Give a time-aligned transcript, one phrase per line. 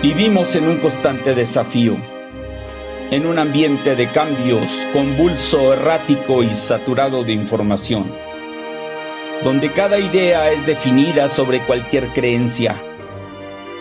[0.00, 1.96] Vivimos en un constante desafío,
[3.10, 8.04] en un ambiente de cambios convulso, errático y saturado de información,
[9.42, 12.76] donde cada idea es definida sobre cualquier creencia,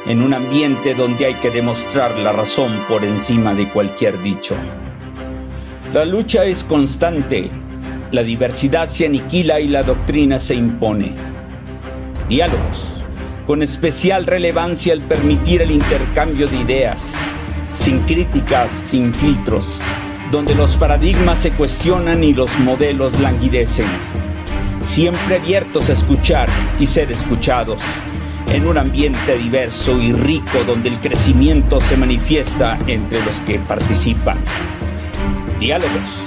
[0.07, 4.55] en un ambiente donde hay que demostrar la razón por encima de cualquier dicho.
[5.93, 7.51] La lucha es constante,
[8.09, 11.13] la diversidad se aniquila y la doctrina se impone.
[12.27, 12.96] Diálogos
[13.47, 16.99] con especial relevancia el permitir el intercambio de ideas,
[17.77, 19.65] sin críticas, sin filtros,
[20.31, 23.87] donde los paradigmas se cuestionan y los modelos languidecen,
[24.81, 27.81] siempre abiertos a escuchar y ser escuchados,
[28.47, 34.39] en un ambiente diverso y rico donde el crecimiento se manifiesta entre los que participan.
[35.57, 36.21] Diálogos.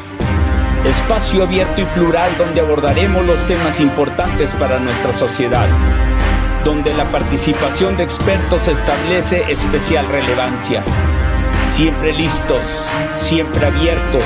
[0.87, 5.69] Espacio abierto y plural donde abordaremos los temas importantes para nuestra sociedad
[6.65, 10.85] donde la participación de expertos establece especial relevancia.
[11.77, 12.63] Siempre listos,
[13.25, 14.25] siempre abiertos,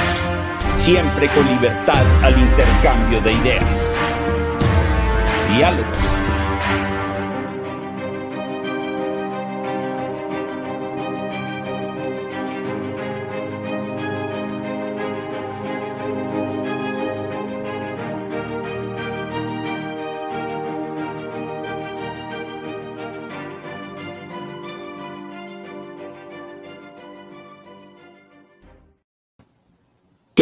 [0.81, 3.95] siempre con libertad al intercambio de ideas.
[5.55, 6.24] Diálogos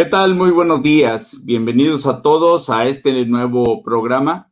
[0.02, 0.34] ¿Qué tal?
[0.34, 1.44] Muy buenos días.
[1.44, 4.50] Bienvenidos a todos a este nuevo programa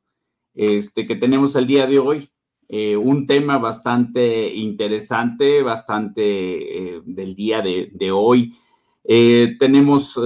[0.55, 2.31] este, que tenemos el día de hoy.
[2.69, 8.55] Eh, un tema bastante interesante, bastante eh, del día de, hoy.
[9.03, 10.21] Eh, tenemos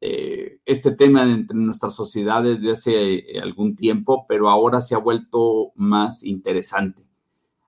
[0.00, 6.24] este tema entre nuestras sociedades desde hace algún tiempo, pero ahora se ha vuelto más
[6.24, 7.06] interesante.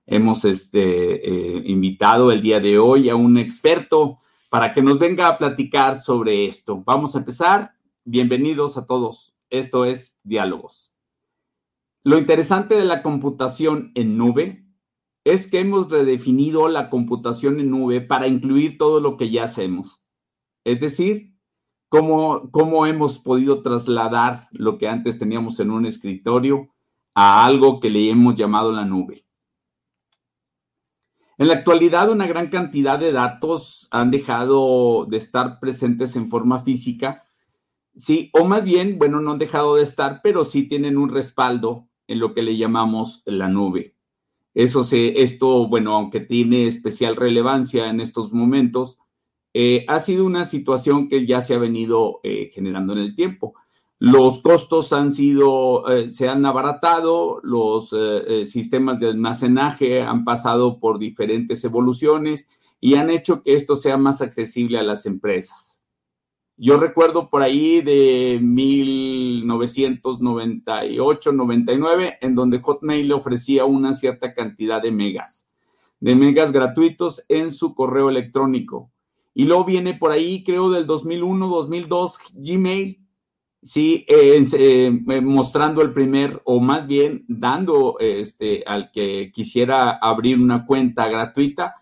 [0.05, 4.17] Hemos este, invitado el día de hoy a un experto
[4.49, 6.83] para que nos venga a platicar sobre esto.
[6.85, 7.73] Vamos a empezar.
[8.05, 9.35] Bienvenidos a todos.
[9.49, 10.93] Esto es Diálogos.
[12.03, 14.65] Lo interesante de la computación en nube
[15.25, 20.01] es que hemos redefinido la computación en nube para incluir todo lo que ya hacemos.
[20.63, 21.35] Es decir,
[21.89, 26.69] cómo, cómo hemos podido trasladar lo que antes teníamos en un escritorio
[27.13, 29.26] a algo que le hemos llamado la nube.
[31.39, 36.61] En la actualidad, una gran cantidad de datos han dejado de estar presentes en forma
[36.61, 37.25] física,
[37.95, 41.87] sí, o más bien, bueno, no han dejado de estar, pero sí tienen un respaldo
[42.07, 43.93] en lo que le llamamos la nube.
[44.55, 48.97] Eso se, esto, bueno, aunque tiene especial relevancia en estos momentos,
[49.53, 53.53] eh, ha sido una situación que ya se ha venido eh, generando en el tiempo.
[53.99, 60.23] Los costos han sido, eh, se han abaratado, los eh, eh, sistemas de almacenaje han
[60.23, 62.47] pasado por diferentes evoluciones
[62.79, 65.83] y han hecho que esto sea más accesible a las empresas.
[66.57, 74.79] Yo recuerdo por ahí de 1998, 99, en donde Hotmail le ofrecía una cierta cantidad
[74.79, 75.49] de megas,
[75.99, 78.91] de megas gratuitos en su correo electrónico.
[79.33, 83.06] Y luego viene por ahí, creo, del 2001, 2002, Gmail
[83.61, 90.39] sí, eh, eh, mostrando el primer, o más bien dando este, al que quisiera abrir
[90.39, 91.75] una cuenta gratuita,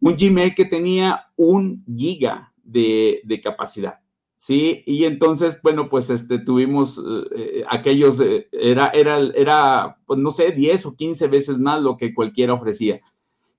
[0.00, 4.00] un Gmail que tenía un giga de, capacidad.
[4.36, 7.02] Sí, y entonces, bueno, pues este, tuvimos
[7.34, 8.20] eh, aquellos,
[8.52, 13.00] era, era, era, pues no sé, 10 o 15 veces más lo que cualquiera ofrecía.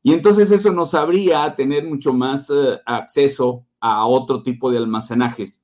[0.04, 2.52] Y entonces eso nos abría tener mucho más
[2.86, 5.60] acceso a otro tipo de almacenajes.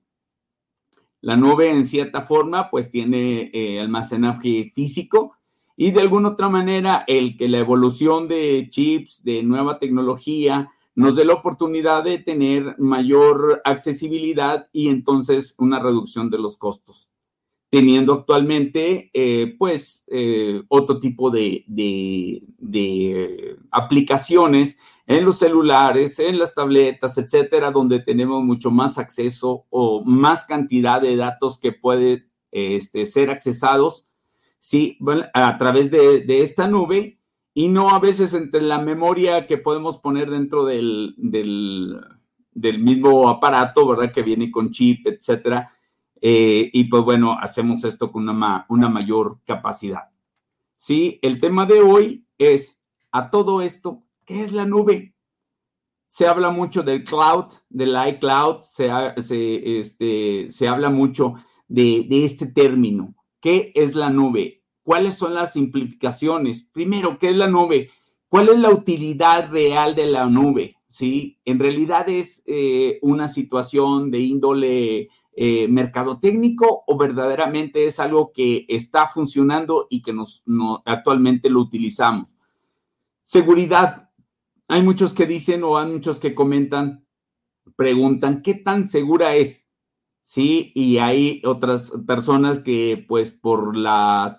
[1.22, 5.34] La nube, en cierta forma, pues tiene eh, almacenaje físico
[5.78, 11.16] y de alguna otra manera el que la evolución de chips, de nueva tecnología, nos
[11.16, 17.11] dé la oportunidad de tener mayor accesibilidad y entonces una reducción de los costos
[17.72, 24.78] teniendo actualmente, eh, pues, eh, otro tipo de, de, aplicaciones
[25.08, 31.02] en los celulares, en las tabletas, etcétera, donde tenemos mucho más acceso o más cantidad
[31.02, 34.06] de datos que puede este, ser accesados,
[34.60, 34.98] sí,
[35.34, 37.20] a través de, esta nube
[37.54, 42.02] y no a veces entre la memoria que podemos poner dentro del, del,
[42.52, 44.12] del mismo aparato, ¿verdad?
[44.12, 45.72] Que viene con chip, etcétera
[46.22, 50.10] eh, y pues bueno, hacemos esto con una, una mayor capacidad.
[50.76, 52.80] Sí, el tema de hoy es
[53.12, 55.16] a todo esto, ¿qué es la nube?
[56.08, 58.90] Se habla mucho del cloud, del iCloud, se,
[59.22, 61.36] se, este, se habla mucho
[61.68, 63.16] de, de este término.
[63.40, 64.64] ¿Qué es la nube?
[64.84, 66.64] ¿Cuáles son las simplificaciones?
[66.64, 67.90] Primero, ¿qué es la nube?
[68.28, 70.78] ¿Cuál es la utilidad real de la nube?
[70.88, 71.40] ¿Sí?
[71.46, 78.66] En realidad es eh, una situación de índole eh, mercadotécnico o verdaderamente es algo que
[78.68, 80.44] está funcionando y que nos,
[80.86, 82.28] actualmente lo utilizamos.
[83.24, 84.10] Seguridad.
[84.68, 87.06] Hay muchos que dicen o hay muchos que comentan,
[87.76, 89.70] preguntan, ¿qué tan segura es?
[90.22, 94.36] Sí, y hay otras personas que pues por la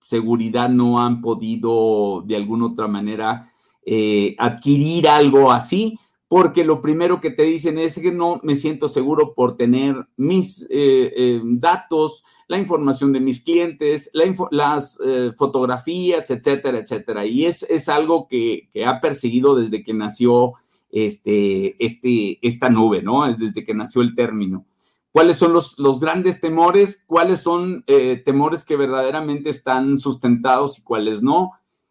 [0.00, 3.50] seguridad no han podido de alguna otra manera
[3.84, 5.98] eh, adquirir algo así,
[6.32, 10.62] porque lo primero que te dicen es que no me siento seguro por tener mis
[10.70, 14.10] eh, eh, datos, la información de mis clientes,
[14.50, 14.98] las
[15.36, 17.26] fotografías, etcétera, etcétera.
[17.26, 20.54] Y es, es algo que, que, ha perseguido desde que nació
[20.90, 23.30] este, este, esta nube, ¿no?
[23.36, 24.64] Desde que nació el término
[25.10, 30.82] cuáles son los, los grandes temores, cuáles son eh, temores que verdaderamente están sustentados y
[30.82, 31.50] cuáles no,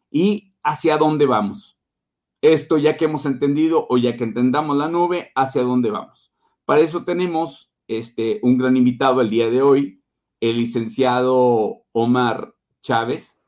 [0.10, 1.71] y hacia dónde vamos.
[2.42, 6.32] Esto ya que hemos entendido o ya que entendamos la nube, hacia dónde vamos.
[6.66, 10.02] Para eso tenemos este, un gran invitado el día de hoy,
[10.40, 13.40] el licenciado Omar Chávez,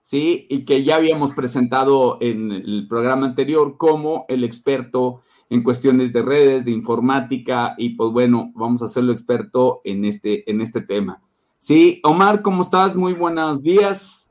[0.00, 0.46] ¿sí?
[0.48, 5.20] Y que ya habíamos presentado en el programa anterior como el experto
[5.50, 10.50] en cuestiones de redes, de informática, y pues bueno, vamos a hacerlo experto en este,
[10.50, 11.22] en este tema.
[11.58, 12.96] Sí, Omar, ¿cómo estás?
[12.96, 14.30] Muy buenos días.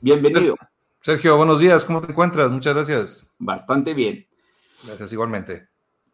[0.00, 0.56] Bienvenido.
[1.00, 1.84] Sergio, buenos días.
[1.84, 2.50] ¿Cómo te encuentras?
[2.50, 3.34] Muchas gracias.
[3.38, 4.26] Bastante bien.
[4.84, 5.68] Gracias, igualmente.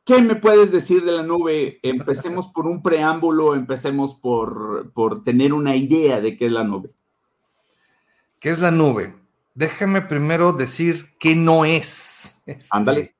[0.04, 1.78] ¿Qué me puedes decir de la nube?
[1.82, 6.90] Empecemos por un preámbulo, empecemos por, por tener una idea de qué es la nube.
[8.38, 9.14] ¿Qué es la nube?
[9.54, 12.42] Déjame primero decir qué no es.
[12.46, 13.14] Este, Ándale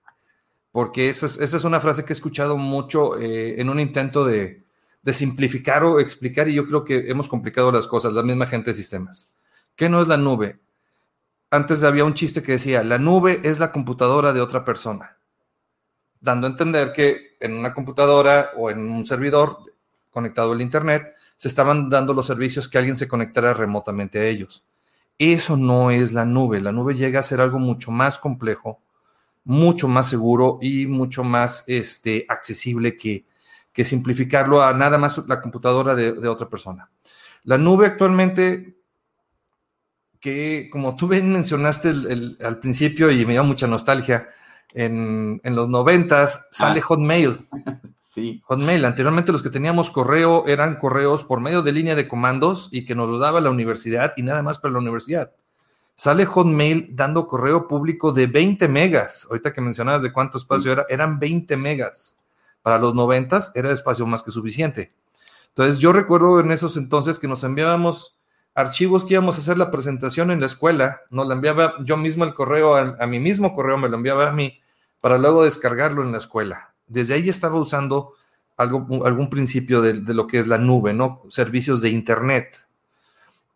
[0.75, 4.64] porque esa es, una frase que he escuchado mucho eh, en un intento de,
[5.12, 8.76] simplificar o explicar y yo creo que hemos complicado las cosas, la misma gente de
[8.76, 9.37] sistemas.
[9.76, 10.58] ¿Qué no es la nube?
[11.55, 15.19] Antes había un chiste que decía, la nube es la computadora de otra persona,
[16.21, 19.59] dando a entender que en una computadora o en un servidor
[20.11, 24.67] conectado al Internet se estaban dando los servicios que alguien se conectara remotamente a ellos.
[25.17, 28.81] Eso no es la nube, la nube llega a ser algo mucho más complejo,
[29.45, 33.27] mucho más seguro y mucho más este, accesible que,
[33.73, 36.91] que simplificarlo a nada más la computadora de, otra persona.
[37.45, 38.75] La nube actualmente,
[40.25, 41.93] que como tú bien mencionaste
[42.41, 44.31] al principio y me da mucha nostalgia,
[44.73, 46.82] en, los noventas sale ah.
[46.82, 47.47] Hotmail.
[48.00, 48.41] Sí.
[48.44, 48.85] Hotmail.
[48.85, 52.94] Anteriormente los que teníamos correo eran correos por medio de línea de comandos y que
[52.94, 55.32] nos lo daba la universidad y nada más para la universidad
[55.97, 59.26] sale Hotmail dando correo público de 20 megas.
[59.29, 62.21] Ahorita que mencionabas de cuánto espacio era, eran 20 megas.
[62.62, 64.94] Para los 90 era espacio más que suficiente.
[65.49, 68.17] Entonces yo recuerdo en esos entonces que nos enviábamos
[68.55, 72.25] archivos que íbamos a hacer la presentación en la escuela, nos la enviaba yo mismo
[72.25, 74.61] el correo, a, mi mismo correo me lo enviaba a mí
[75.01, 76.75] para luego descargarlo en la escuela.
[76.87, 78.15] Desde ahí estaba usando
[78.56, 81.23] algo, algún principio de, lo que es la nube, ¿no?
[81.29, 82.67] Servicios de Internet.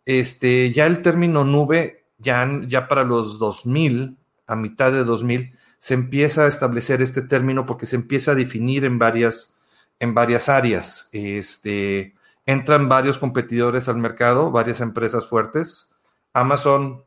[0.05, 4.17] Este, ya el término nube ya, para los 2000,
[4.47, 8.85] a mitad de 2000, se empieza a establecer este término porque se empieza a definir
[8.85, 9.56] en varias,
[10.01, 11.09] en varias áreas.
[11.12, 12.15] Este,
[12.49, 15.95] entran varios competidores al mercado, varias empresas fuertes,
[16.33, 17.05] Amazon,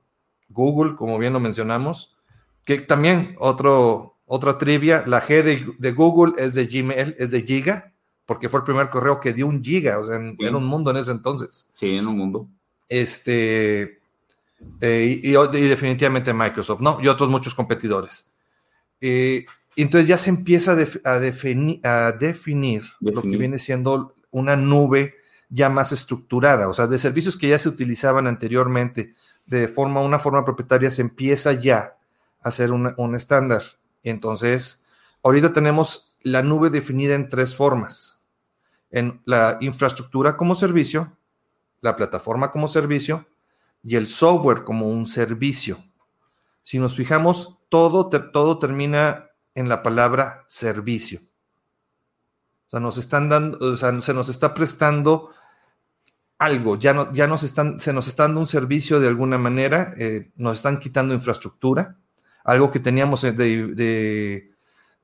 [0.49, 2.15] Google, como bien lo mencionamos,
[2.63, 5.41] que también otro, otra trivia, la G
[5.79, 7.91] de, Google es de Gmail, es de Giga,
[8.27, 10.97] porque fue el primer correo que dio un giga, o sea, en, un mundo en
[10.97, 11.71] ese entonces.
[11.73, 12.47] Sí, en un mundo.
[12.87, 13.99] Este,
[14.79, 16.99] eh, y, definitivamente Microsoft, ¿no?
[17.01, 18.31] Y otros muchos competidores.
[19.01, 20.73] Eh, entonces ya se empieza
[21.03, 25.15] a, definir, lo que viene siendo una nube
[25.51, 29.13] ya más estructurada, o sea, de servicios que ya se utilizaban anteriormente
[29.45, 31.97] de forma, una forma propietaria, se empieza ya
[32.41, 33.61] a ser un estándar.
[34.01, 34.85] Entonces,
[35.21, 38.23] ahorita tenemos la nube definida en tres formas.
[38.89, 41.17] En la infraestructura como servicio,
[41.81, 43.27] la plataforma como servicio
[43.83, 45.83] y el software como un servicio.
[46.63, 51.19] Si nos fijamos, todo, todo termina en la palabra servicio.
[52.67, 55.31] O sea, nos están dando, o sea, se nos está prestando
[56.41, 59.93] algo, ya, no, ya nos están, se nos está dando un servicio de alguna manera,
[59.95, 61.97] eh, nos están quitando infraestructura,
[62.43, 64.49] algo que teníamos de,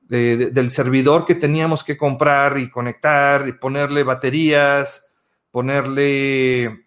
[0.08, 5.14] del servidor que teníamos que comprar y conectar y ponerle baterías,
[5.52, 6.86] ponerle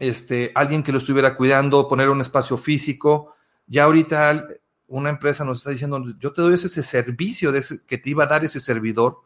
[0.00, 3.34] este, alguien que lo estuviera cuidando, poner un espacio físico.
[3.68, 4.48] Ya ahorita
[4.88, 8.26] una empresa nos está diciendo, yo te doy ese, servicio de que te iba a
[8.26, 9.18] dar ese servidor,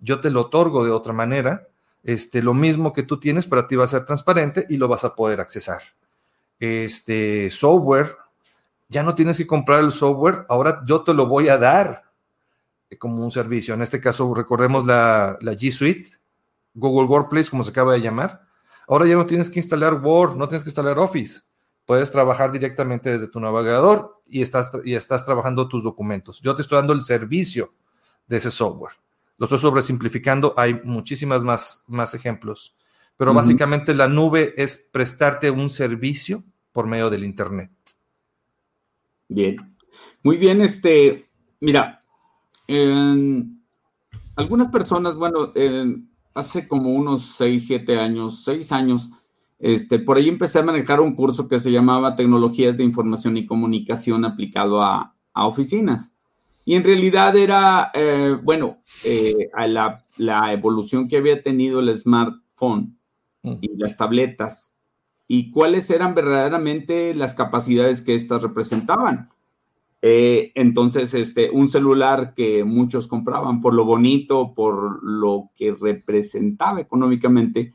[0.00, 1.66] yo te lo otorgo de otra manera.
[2.02, 5.04] Este, lo mismo que tú tienes para ti va a ser transparente y lo vas
[5.04, 5.80] a poder accesar.
[6.58, 8.16] Este software,
[8.88, 12.04] ya no tienes que comprar el software, ahora yo te lo voy a dar
[12.98, 13.74] como un servicio.
[13.74, 16.10] En este caso, recordemos la, la G Suite,
[16.74, 18.42] Google Workplace, como se acaba de llamar.
[18.88, 21.42] Ahora ya no tienes que instalar Word, no tienes que instalar Office.
[21.86, 26.40] Puedes trabajar directamente desde tu navegador y estás, y estás trabajando tus documentos.
[26.40, 27.72] Yo te estoy dando el servicio
[28.26, 28.92] de ese software.
[29.42, 32.76] Lo estoy sobresimplificando, hay muchísimas más, más ejemplos.
[33.16, 37.72] Pero básicamente la nube es prestarte un servicio por medio del Internet.
[39.26, 39.56] Bien.
[40.22, 42.04] Muy bien, este, mira,
[44.36, 45.52] algunas personas, bueno,
[46.34, 49.10] hace como unos 6, 7 años, 6 años,
[49.58, 53.46] este, por ahí empecé a manejar un curso que se llamaba Tecnologías de Información y
[53.46, 56.11] Comunicación aplicado a, oficinas.
[56.64, 61.96] Y en realidad era, eh, bueno, eh, a la, la, evolución que había tenido el
[61.96, 62.98] smartphone
[63.42, 63.54] mm.
[63.60, 64.72] y las tabletas
[65.26, 69.30] y cuáles eran verdaderamente las capacidades que éstas representaban.
[70.02, 76.80] Eh, entonces, este, un celular que muchos compraban por lo bonito, por lo que representaba
[76.80, 77.72] económicamente,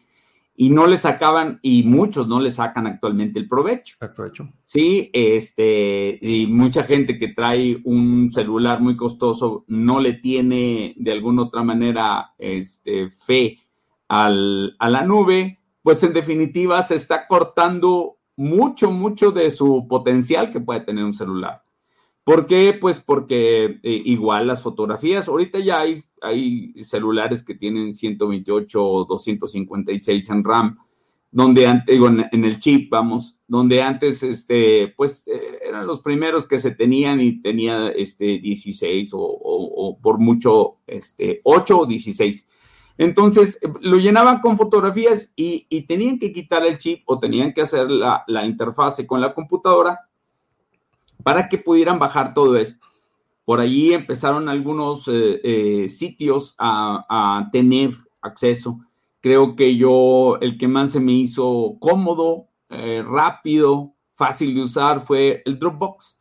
[0.60, 3.96] y no le sacaban, y muchos no le sacan actualmente el provecho.
[4.02, 4.50] El provecho.
[4.64, 11.12] Sí, este, y mucha gente que trae un celular muy costoso no le tiene de
[11.12, 13.60] alguna otra manera este, fe
[14.08, 20.50] al, a la nube, pues en definitiva se está cortando mucho, mucho de su potencial
[20.50, 21.67] que puede tener un celular.
[22.28, 22.74] ¿Por qué?
[22.74, 29.06] Pues porque eh, igual las fotografías, ahorita ya hay, hay celulares que tienen 128 o
[29.06, 30.78] 256 en RAM,
[31.32, 36.46] donde antes, digo, en, el chip, vamos, donde antes, este, pues eh, eran los primeros
[36.46, 42.50] que se tenían y tenía, este, 16 o, por mucho, este, 8 o 16.
[42.98, 47.90] Entonces lo llenaban con fotografías y, tenían que quitar el chip o tenían que hacer
[47.90, 50.02] la, interfase con la computadora
[51.24, 52.88] para que pudieran bajar todo esto.
[53.46, 58.80] Por allí empezaron algunos eh, eh, sitios a, tener acceso.
[59.22, 65.00] Creo que yo, el que más se me hizo cómodo, eh, rápido, fácil de usar
[65.00, 66.20] fue el Dropbox.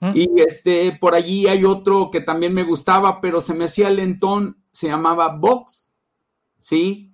[0.00, 0.12] Mm.
[0.14, 4.58] Y este, por allí hay otro que también me gustaba, pero se me hacía lentón,
[4.72, 5.90] se llamaba Box
[6.64, 7.13] ¿sí?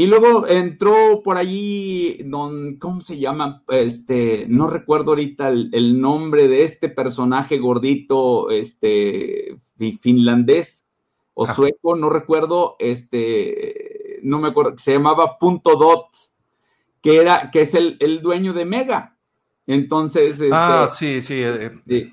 [0.00, 3.62] Y luego entró por allí, don, ¿cómo se llama?
[3.68, 9.56] Este, no recuerdo ahorita el, nombre de este personaje gordito, este,
[10.00, 10.86] finlandés
[11.34, 16.06] o sueco, no recuerdo, este, no me acuerdo, se llamaba Punto Dot,
[17.02, 19.18] que era, que es el, dueño de Mega.
[19.66, 21.42] Entonces, este, ah, sí, sí.
[21.42, 22.10] Eh, eh,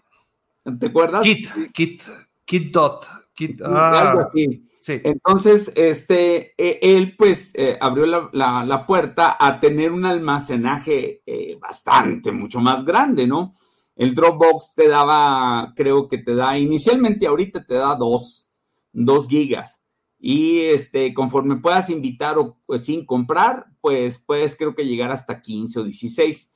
[0.77, 1.21] ¿Te acuerdas?
[1.21, 2.03] Kit, Kit,
[2.43, 3.07] Kit Dot.
[3.33, 4.09] Kit, ah.
[4.11, 4.66] Algo así.
[4.89, 12.31] Entonces, este, e, él pues eh, abrió la, puerta a tener un almacenaje eh, bastante,
[12.31, 13.53] mucho más grande, ¿no?
[13.95, 18.47] El Dropbox te daba, creo que te da, inicialmente ahorita te da dos,
[18.93, 19.81] dos gigas.
[20.19, 25.41] Y este, conforme puedas invitar o pues, sin comprar, pues puedes creo que llegar hasta
[25.41, 26.53] 15 o 16.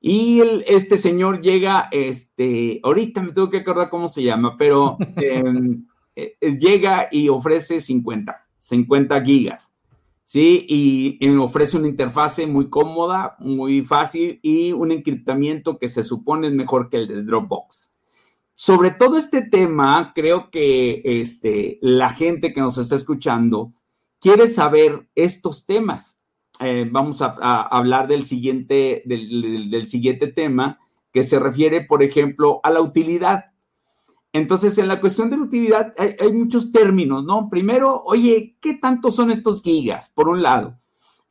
[0.00, 5.72] Y este señor llega, este, ahorita me tengo que acordar cómo se llama, pero em,
[5.72, 5.87] eh,
[6.40, 9.72] llega y ofrece 50, 50 gigas,
[10.24, 10.64] ¿sí?
[10.68, 16.52] Y, ofrece una interfase muy cómoda, muy fácil y un encriptamiento que se supone es
[16.52, 17.92] mejor que el de Dropbox.
[18.54, 23.72] Sobre todo este tema, creo que este, la gente que nos está escuchando
[24.20, 26.18] quiere saber estos temas.
[26.60, 27.28] Eh, vamos a,
[27.62, 30.80] hablar del siguiente, del siguiente tema
[31.12, 33.46] que se refiere, por ejemplo, a la utilidad.
[34.32, 37.48] Entonces, en la cuestión de la utilidad hay, muchos términos, ¿no?
[37.48, 40.10] Primero, oye, ¿qué tanto son estos gigas?
[40.10, 40.78] Por un lado.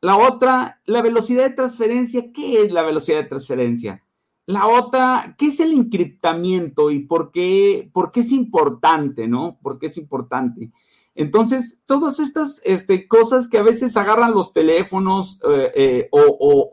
[0.02, 2.32] La otra, la velocidad de transferencia.
[2.32, 4.04] ¿Qué es la velocidad de transferencia?
[4.46, 9.60] La otra, ¿qué es el encriptamiento y por qué, es importante, ¿no?
[9.62, 10.72] ¿Por qué es importante?
[11.14, 16.70] Entonces, todas estas este, cosas que a veces agarran los teléfonos eh, eh, o,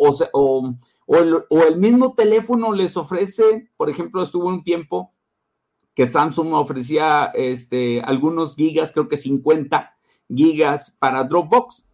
[1.09, 5.13] o el mismo teléfono les ofrece, por ejemplo, estuvo un tiempo
[5.95, 9.97] que Samsung ofrecía este, algunos gigas, creo que 50
[10.29, 11.87] gigas para Dropbox,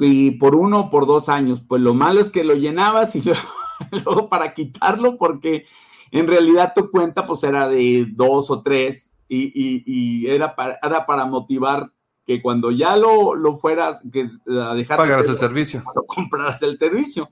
[0.00, 1.62] y por uno o por dos años.
[1.66, 3.22] Pues lo malo es que lo llenabas y
[3.90, 5.66] luego, para quitarlo, porque
[6.10, 11.26] en realidad tu cuenta pues era de dos o tres y, era, para, era para
[11.26, 11.92] motivar
[12.26, 14.98] que cuando ya lo, lo fueras que, a dejar...
[14.98, 15.82] Pagaras el servicio.
[16.06, 17.30] Compraras el servicio.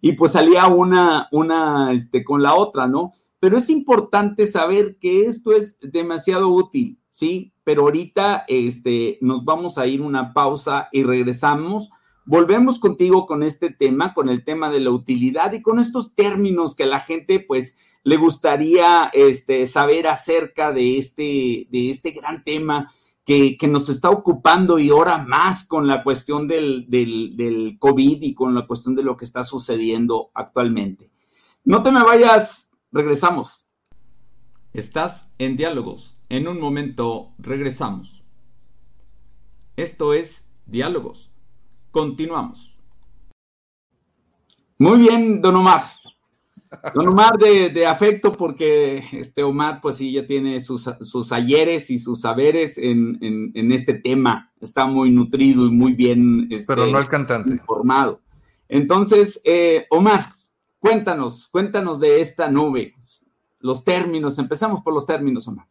[0.00, 3.12] Y pues salía una, una, este, con la otra, ¿no?
[3.40, 7.52] Pero es importante saber que esto es demasiado útil, ¿sí?
[7.64, 11.90] Pero ahorita este, nos vamos a ir una pausa y regresamos
[12.28, 16.74] volvemos contigo con este tema, con el tema de la utilidad y con estos términos
[16.74, 22.92] que la gente pues le gustaría este, saber acerca de este, de este gran tema
[23.24, 28.34] que, nos está ocupando y ahora más con la cuestión del, del, del COVID y
[28.34, 31.10] con la cuestión de lo que está sucediendo actualmente.
[31.64, 33.66] No te me vayas, regresamos.
[34.72, 36.16] Estás en diálogos.
[36.28, 38.22] En un momento regresamos.
[39.76, 41.30] Esto es Diálogos.
[41.90, 42.76] Continuamos.
[44.78, 45.84] Muy bien, don Omar.
[46.94, 51.98] Don Omar de, afecto, porque este Omar, pues sí, ya tiene sus, sus ayeres y
[51.98, 54.52] sus saberes en, este tema.
[54.60, 57.52] Está muy nutrido y muy bien este, Pero no el cantante.
[57.52, 58.20] informado.
[58.68, 60.34] Entonces, eh, Omar,
[60.78, 62.94] cuéntanos, cuéntanos de esta nube,
[63.60, 64.38] los términos.
[64.38, 65.66] Empezamos por los términos, Omar.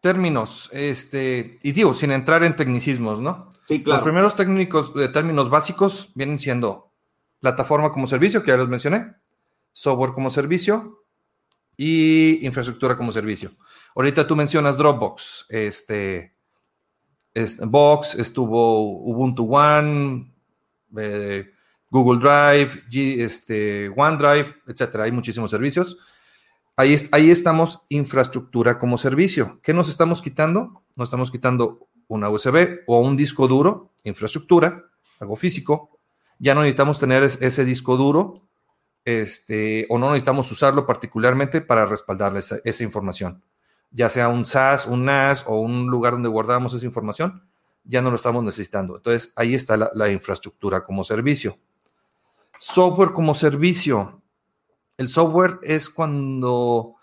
[0.00, 3.50] Términos, este, y digo, sin entrar en tecnicismos, ¿no?
[3.64, 3.98] Sí, claro.
[3.98, 6.90] Los primeros técnicos, de términos básicos vienen siendo
[7.38, 9.14] plataforma como servicio, que ya los mencioné,
[9.72, 11.04] software como servicio
[11.76, 13.52] y infraestructura como servicio.
[13.94, 16.34] Ahorita tú mencionas Dropbox, este,
[17.66, 20.32] Box, estuvo Ubuntu One,
[20.96, 21.52] eh,
[21.90, 22.84] Google Drive,
[23.22, 25.04] este, OneDrive, etcétera.
[25.04, 25.98] Hay muchísimos servicios.
[26.76, 29.60] Ahí, ahí estamos, infraestructura como servicio.
[29.62, 30.84] ¿Qué nos estamos quitando?
[30.94, 34.84] Nos estamos quitando una USB o un disco duro, infraestructura,
[35.18, 35.98] algo físico.
[36.38, 38.34] Ya no necesitamos tener ese disco duro
[39.04, 43.42] este, o no necesitamos usarlo particularmente para respaldar esa, información.
[43.90, 47.42] Ya sea un SAS, un NAS o un lugar donde guardamos esa información,
[47.82, 48.96] ya no lo estamos necesitando.
[48.96, 51.58] Entonces, ahí está la infraestructura como servicio.
[52.60, 54.22] Software como servicio.
[54.98, 56.96] El software es cuando,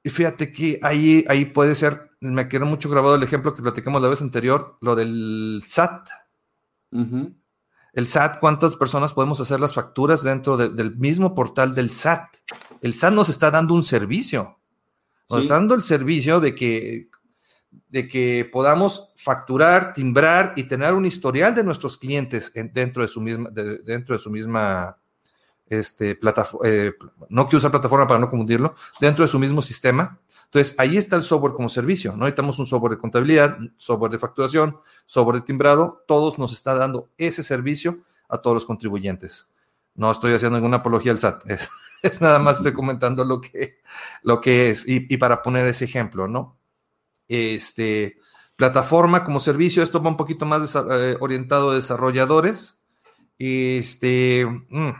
[0.00, 4.00] y fíjate que ahí, ahí puede ser, me quedó mucho grabado el ejemplo que platicamos
[4.00, 6.08] la vez anterior, lo del SAT.
[6.92, 12.36] El SAT, ¿cuántas personas podemos hacer las facturas dentro del mismo portal del SAT?
[12.80, 14.60] El SAT nos está dando un servicio.
[15.30, 17.08] Nos está dando el servicio de que,
[17.88, 23.20] de que podamos facturar, timbrar y tener un historial de nuestros clientes dentro de su
[23.20, 24.98] misma, dentro de su misma
[25.66, 26.92] este, plataforma, eh,
[27.28, 30.18] no quiero usar plataforma para no confundirlo, dentro de su mismo sistema.
[30.44, 32.12] Entonces, ahí está el software como servicio.
[32.12, 36.04] No necesitamos un software de contabilidad, software de facturación, software de timbrado.
[36.06, 39.52] Todos nos está dando ese servicio a todos los contribuyentes.
[39.94, 41.44] No estoy haciendo ninguna apología al SAT.
[42.04, 43.78] Es, nada más estoy comentando lo que,
[44.22, 44.86] lo que es.
[44.86, 46.58] Y, para poner ese ejemplo, ¿no?
[47.28, 48.18] Este,
[48.56, 52.80] plataforma como servicio, esto va un poquito más eh, orientado a desarrolladores.
[53.38, 54.90] Este, mm,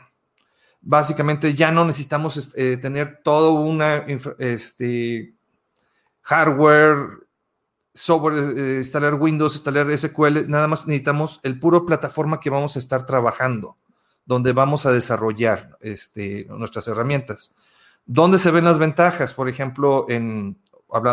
[0.80, 4.04] básicamente ya no necesitamos eh, tener todo una
[4.38, 5.34] este,
[6.22, 7.26] hardware,
[7.92, 12.80] software, eh, instalar Windows, instalar SQL, nada más necesitamos el puro plataforma que vamos a
[12.80, 13.78] estar trabajando,
[14.26, 17.54] donde vamos a desarrollar este, nuestras herramientas.
[18.04, 19.32] ¿Dónde se ven las ventajas?
[19.32, 20.58] Por ejemplo, en,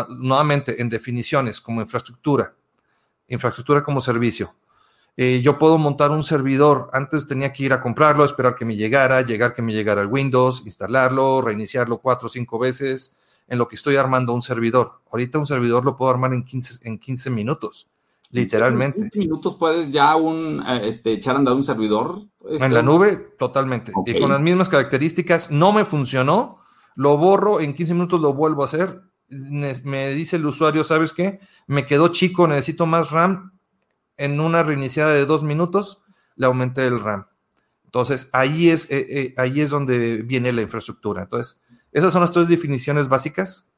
[0.08, 2.54] nuevamente en definiciones como infraestructura,
[3.28, 4.54] infraestructura como servicio.
[5.16, 6.88] Eh, yo puedo montar un servidor.
[6.92, 10.08] Antes tenía que ir a comprarlo, esperar que me llegara, llegar que me llegara el
[10.08, 13.18] Windows, instalarlo, reiniciarlo cuatro o cinco veces
[13.48, 15.00] en lo que estoy armando un servidor.
[15.10, 17.90] Ahorita un servidor lo puedo armar en 15, en 15 minutos,
[18.30, 19.00] literalmente.
[19.02, 22.22] ¿En 15 minutos puedes ya un, eh, este, echar a andar un servidor?
[22.40, 23.92] En la nube, totalmente.
[24.06, 26.60] Y con las mismas características, no me funcionó,
[26.94, 29.02] lo borro, en 15 minutos lo vuelvo a hacer.
[29.32, 31.40] Me dice el usuario, ¿sabes qué?
[31.66, 33.58] Me quedó chico, necesito más RAM,
[34.16, 36.02] en una reiniciada de dos minutos,
[36.36, 37.26] le aumenté el RAM.
[37.84, 41.22] Entonces, ahí es, eh, eh, ahí es donde viene la infraestructura.
[41.22, 43.68] Entonces, esas son las tres definiciones básicas.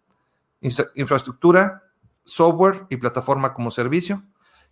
[0.95, 1.83] infraestructura,
[2.25, 4.23] software y plataforma como servicio.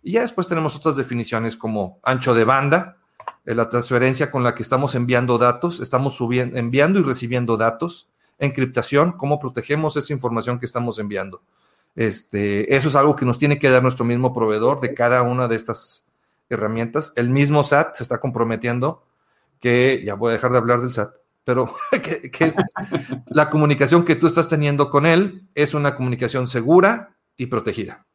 [0.01, 2.97] Y ya después tenemos otras definiciones como ancho de banda,
[3.45, 8.12] eh, la transferencia con la que estamos enviando datos, estamos subiendo, enviando y recibiendo datos,
[8.43, 11.41] encriptación, cómo protegemos esa información que estamos enviando.
[11.95, 15.47] Este, eso es algo que nos tiene que dar nuestro mismo proveedor de cada una
[15.47, 16.07] de estas
[16.49, 17.13] herramientas.
[17.15, 19.05] El mismo SAT se está comprometiendo
[19.59, 22.53] que, ya voy a dejar de hablar del SAT, pero que,
[23.27, 28.05] la comunicación que tú estás teniendo con él es una comunicación segura y protegida.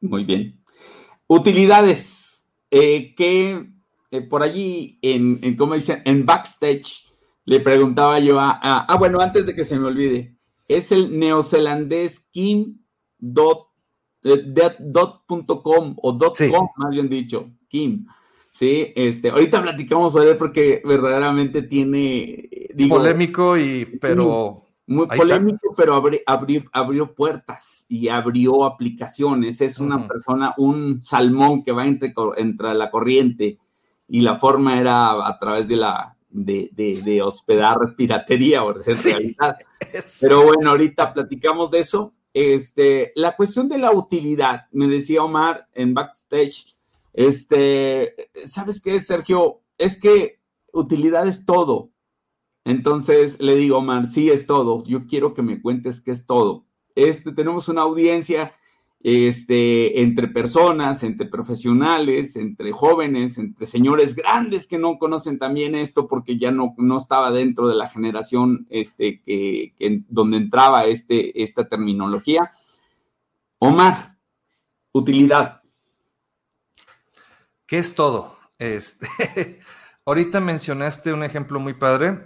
[0.00, 0.60] Muy bien.
[1.26, 3.70] Utilidades eh, que
[4.10, 7.04] eh, por allí en, en, como dicen, en backstage
[7.50, 10.36] le preguntaba yo a, ah, bueno, antes de que se me olvide,
[10.68, 12.76] es el neozelandés kim.com
[14.22, 14.44] eh,
[15.96, 18.06] o dot .com, más bien dicho, Kim.
[18.52, 22.48] Sí, este, ahorita platicamos sobre él porque verdaderamente tiene...
[22.88, 29.60] Polémico y, pero Muy polémico, pero abrió, abrió, puertas y abrió aplicaciones.
[29.60, 33.58] Es una persona, un salmón que va entre, entre la corriente
[34.06, 36.70] y la forma era a través de la de,
[37.04, 39.56] de, hospedar piratería o de realidad.
[40.20, 42.14] Pero bueno, ahorita platicamos de eso.
[42.32, 46.66] Este, la cuestión de la utilidad, me decía Omar en backstage,
[47.12, 49.62] este, ¿sabes qué, Sergio?
[49.78, 50.40] Es que
[50.72, 51.90] utilidad es todo.
[52.64, 54.84] Entonces le digo, Omar, sí es todo.
[54.84, 56.66] Yo quiero que me cuentes qué es todo.
[56.94, 58.54] Este, tenemos una audiencia
[59.02, 66.06] este, entre personas, entre profesionales, entre jóvenes, entre señores grandes que no conocen también esto
[66.06, 69.74] porque ya no, no estaba dentro de la generación este, que,
[70.08, 72.50] donde entraba este, esta terminología.
[73.58, 74.18] Omar,
[74.92, 75.62] utilidad.
[77.66, 78.36] ¿Qué es todo?
[78.58, 79.08] Este,
[80.04, 82.18] ahorita mencionaste un ejemplo muy padre.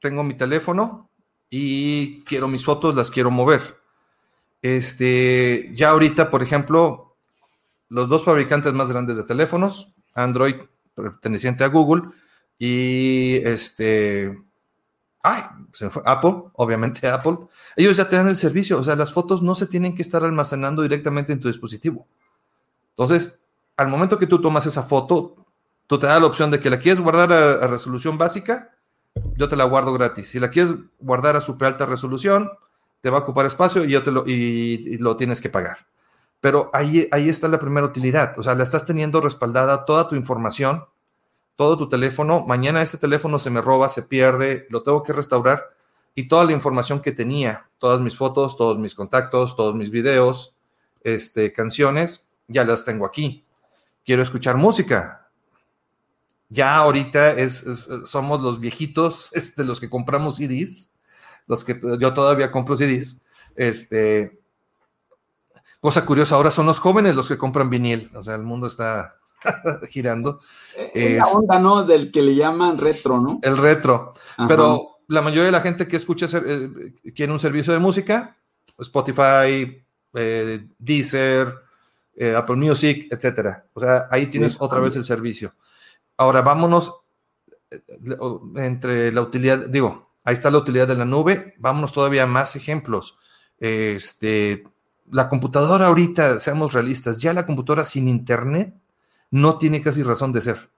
[0.00, 1.10] Tengo mi teléfono
[1.48, 3.77] y quiero mis fotos, las quiero mover
[4.62, 7.16] este, ya ahorita, por ejemplo,
[7.88, 10.56] los dos fabricantes más grandes de teléfonos, Android
[10.94, 12.02] perteneciente a Google
[12.58, 14.36] y este,
[15.22, 15.42] ay,
[15.72, 17.38] se fue, Apple, obviamente Apple,
[17.76, 20.24] ellos ya te dan el servicio, o sea, las fotos no se tienen que estar
[20.24, 22.06] almacenando directamente en tu dispositivo.
[22.90, 23.42] Entonces,
[23.76, 25.36] al momento que tú tomas esa foto,
[25.86, 28.74] tú te das la opción de que la quieres guardar a, a resolución básica,
[29.36, 30.30] yo te la guardo gratis.
[30.30, 32.50] Si la quieres guardar a super alta resolución,
[33.00, 35.86] te va a ocupar espacio y, yo te lo, y, lo tienes que pagar.
[36.40, 40.14] Pero ahí, ahí está la primera utilidad, o sea, la estás teniendo respaldada toda tu
[40.14, 40.84] información,
[41.56, 45.64] todo tu teléfono, mañana este teléfono se me roba, se pierde, lo tengo que restaurar
[46.14, 50.56] y toda la información que tenía, todas mis fotos, todos mis contactos, todos mis videos,
[51.02, 53.44] este, canciones, ya las tengo aquí.
[54.04, 55.30] Quiero escuchar música.
[56.48, 60.94] Ya ahorita es, somos los viejitos, este, los que compramos CDs
[61.48, 63.22] los que yo todavía compro CDs,
[63.56, 64.38] este,
[65.80, 69.16] cosa curiosa, ahora son los jóvenes los que compran vinil, o sea, el mundo está
[69.90, 70.40] girando.
[70.94, 71.82] Es la onda, ¿no?
[71.84, 73.40] Del que le llaman retro, ¿no?
[73.42, 74.12] El retro,
[74.46, 78.36] pero la mayoría de la gente que escucha eh, quiere un servicio de música,
[78.78, 79.82] Spotify,
[80.14, 81.54] eh, Deezer,
[82.14, 83.64] eh, Apple Music, etcétera.
[83.72, 85.54] O sea, ahí tienes otra vez el servicio.
[86.16, 87.00] Ahora vámonos
[88.56, 91.54] entre la utilidad, digo, Ahí está la utilidad de la nube.
[91.56, 93.18] Vámonos todavía más ejemplos.
[93.56, 94.62] Este,
[95.10, 98.74] la computadora ahorita, seamos realistas, ya la computadora sin internet
[99.30, 100.68] no tiene casi razón de ser.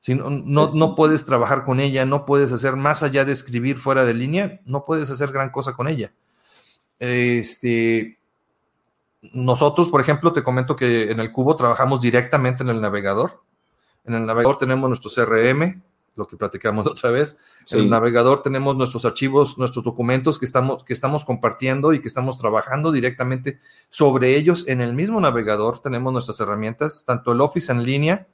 [0.00, 4.04] Si no, no, puedes trabajar con ella, no puedes hacer más allá de escribir fuera
[4.04, 6.12] de línea, no puedes hacer gran cosa con ella.
[6.98, 8.18] Este,
[9.22, 13.40] nosotros, por ejemplo, te comento que en el cubo trabajamos directamente en el navegador.
[14.04, 15.80] En el navegador tenemos nuestro CRM,
[16.18, 17.38] lo que platicamos otra vez.
[17.70, 22.08] En el navegador tenemos nuestros archivos, nuestros documentos que estamos, que estamos compartiendo y que
[22.08, 25.80] estamos trabajando directamente sobre ellos en el mismo navegador.
[25.80, 28.26] Tenemos nuestras herramientas, tanto el Office en línea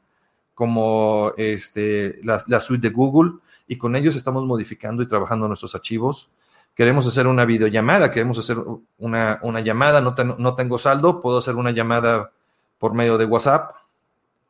[0.54, 3.32] como este, la, suite de Google,
[3.66, 6.30] y con ellos estamos modificando y trabajando nuestros archivos.
[6.74, 8.58] Queremos hacer una videollamada, queremos hacer
[8.98, 12.30] una, llamada, no, no tengo saldo, puedo hacer una llamada
[12.78, 13.72] por medio de WhatsApp.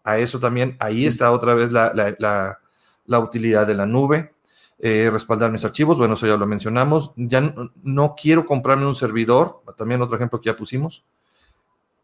[0.05, 2.59] A eso también, ahí está otra vez la la
[3.07, 4.35] utilidad de la nube,
[4.79, 7.13] eh, respaldar mis archivos, bueno, eso ya lo mencionamos.
[7.17, 11.05] Ya no, quiero comprarme un servidor, también otro ejemplo que ya pusimos.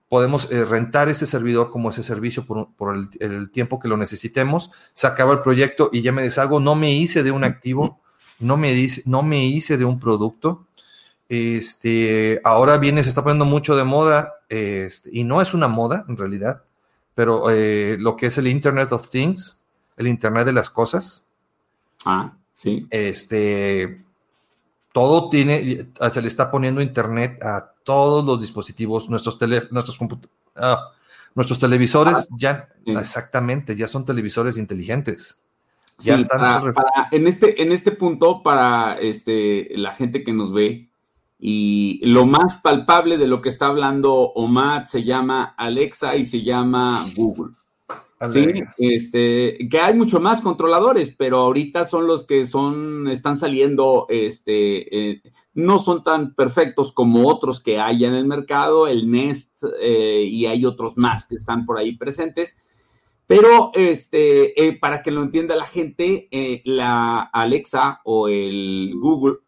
[0.08, 4.70] Podemos eh, rentar ese servidor como ese servicio por, el, tiempo que lo necesitemos.
[4.94, 6.58] Se acaba el proyecto y ya me deshago.
[6.58, 8.00] No me hice de un activo,
[8.38, 10.66] no me, dice, no me hice de un producto.
[11.28, 16.04] Este, ahora viene, se está poniendo mucho de moda, este, y no es una moda
[16.08, 16.64] en realidad,
[17.14, 19.59] pero eh, lo que es el Internet of Things,
[20.00, 21.32] el Internet de las Cosas.
[22.06, 22.86] Ah, sí.
[22.90, 24.02] Este,
[24.92, 29.38] todo tiene, se le está poniendo Internet a todos los dispositivos, nuestros
[29.70, 29.98] nuestros
[30.56, 30.90] ah,
[31.34, 35.44] nuestros televisores ah, ya, exactamente, ya son televisores inteligentes.
[35.98, 36.74] Ya están
[37.12, 40.88] en, este, en este punto, para este, la gente que nos ve,
[41.38, 46.42] y lo más palpable de lo que está hablando Omar se llama Alexa y se
[46.42, 47.52] llama Google.
[48.28, 54.04] Sí, este, que hay mucho más controladores, pero ahorita son los que son, están saliendo,
[54.10, 55.22] este, eh,
[55.54, 60.44] no son tan perfectos como otros que hay en el mercado, el Nest eh, y
[60.44, 62.58] hay otros más que están por ahí presentes.
[63.26, 66.28] Pero este, eh, para que lo entienda la gente,
[66.64, 69.38] la Alexa o el Google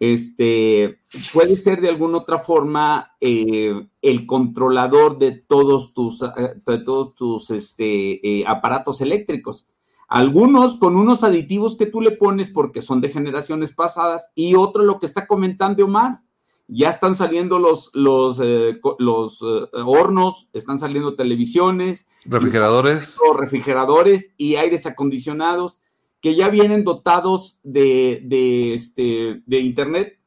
[0.00, 0.98] este,
[1.34, 7.50] puede ser de alguna otra forma eh, el controlador de todos tus, de todos tus
[7.50, 9.68] este, eh, aparatos eléctricos.
[10.08, 14.82] Algunos con unos aditivos que tú le pones porque son de generaciones pasadas y otro
[14.82, 16.22] lo que está comentando Omar.
[16.66, 22.06] Ya están saliendo los, los, eh, los hornos, están saliendo televisiones.
[22.24, 23.18] Refrigeradores.
[23.36, 25.80] refrigeradores y aires acondicionados
[26.20, 30.20] que ya vienen dotados de, de, este, de Internet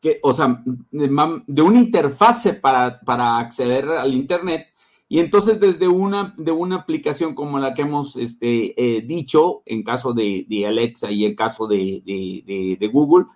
[0.00, 4.68] que, o sea, de, una interfase para, para, acceder al Internet.
[5.08, 9.82] Y entonces desde una, de una aplicación como la que hemos este, eh, dicho, en
[9.82, 13.26] caso de, Alexa y en caso de, Google,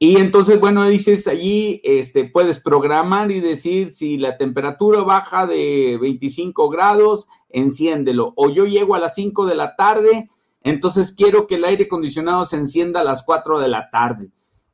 [0.00, 5.98] y entonces, bueno, dices allí, este, puedes programar y decir si la temperatura baja de
[6.00, 8.32] 25 grados, enciéndelo.
[8.36, 10.28] O yo llego a las 5 de la tarde,
[10.62, 14.30] entonces quiero que el aire acondicionado se encienda a las 4 de la tarde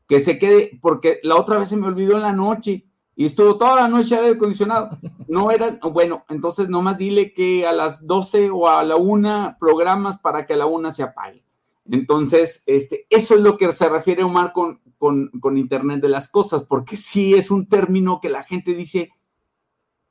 [0.07, 3.57] que se quede, porque la otra vez se me olvidó en la noche y estuvo
[3.57, 4.99] toda la noche aire acondicionado.
[5.29, 10.19] No era, bueno, entonces nomás dile que a las 12 o a la 1 programas
[10.19, 11.45] para que a la 1 se apague.
[11.91, 16.29] Entonces, este, eso es lo que se refiere Omar con, con, con Internet de las
[16.29, 19.11] cosas, porque sí es un término que la gente dice,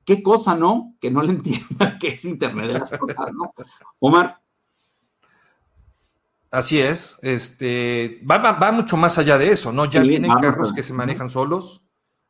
[0.06, 0.96] ¿qué cosa, no?
[1.02, 3.54] Que no le entienda qué es Internet de las cosas, ¿no?
[4.00, 4.43] Omar.
[6.54, 9.86] Así es, este, va, mucho más allá de eso, ¿no?
[9.86, 11.82] Ya vienen carros que se manejan solos,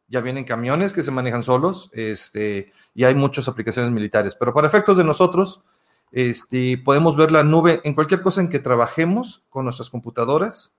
[0.07, 4.65] ya vienen camiones que se manejan solos, este, y hay muchas aplicaciones militares, pero para
[4.65, 5.65] efectos de nosotros,
[6.13, 10.77] este, podemos ver la nube en cualquier cosa en que trabajemos con nuestras computadoras,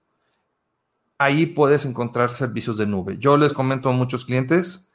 [1.19, 3.19] ahí puedes encontrar servicios de nube.
[3.19, 4.91] Yo les comento a muchos clientes,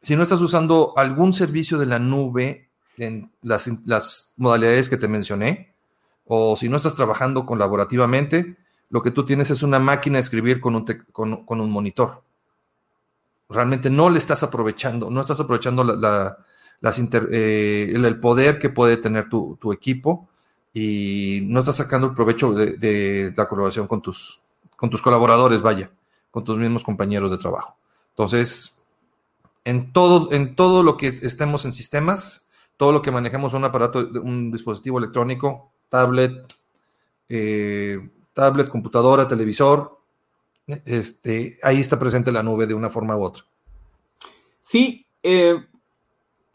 [0.00, 5.06] si no estás usando algún servicio de la nube en las, las modalidades que te
[5.06, 5.71] mencioné,
[6.34, 8.56] o si no estás trabajando colaborativamente,
[8.88, 12.22] lo que tú tienes es una máquina de escribir con un, con, un monitor.
[13.50, 16.38] Realmente no le estás aprovechando, no estás aprovechando la,
[17.30, 20.30] eh, el poder que puede tener tu, equipo
[20.72, 24.40] y no estás sacando el provecho de, la colaboración con tus,
[24.74, 25.90] con tus colaboradores, vaya,
[26.30, 27.76] con tus mismos compañeros de trabajo.
[28.12, 28.82] Entonces,
[29.66, 34.08] en todo, en todo lo que estemos en sistemas, todo lo que manejemos un aparato,
[34.22, 36.32] un dispositivo electrónico, tablet,
[37.28, 38.00] eh,
[38.32, 40.00] tablet, computadora, televisor,
[40.86, 43.44] este, ahí está presente la nube de una forma u otra.
[44.58, 45.56] Sí, eh,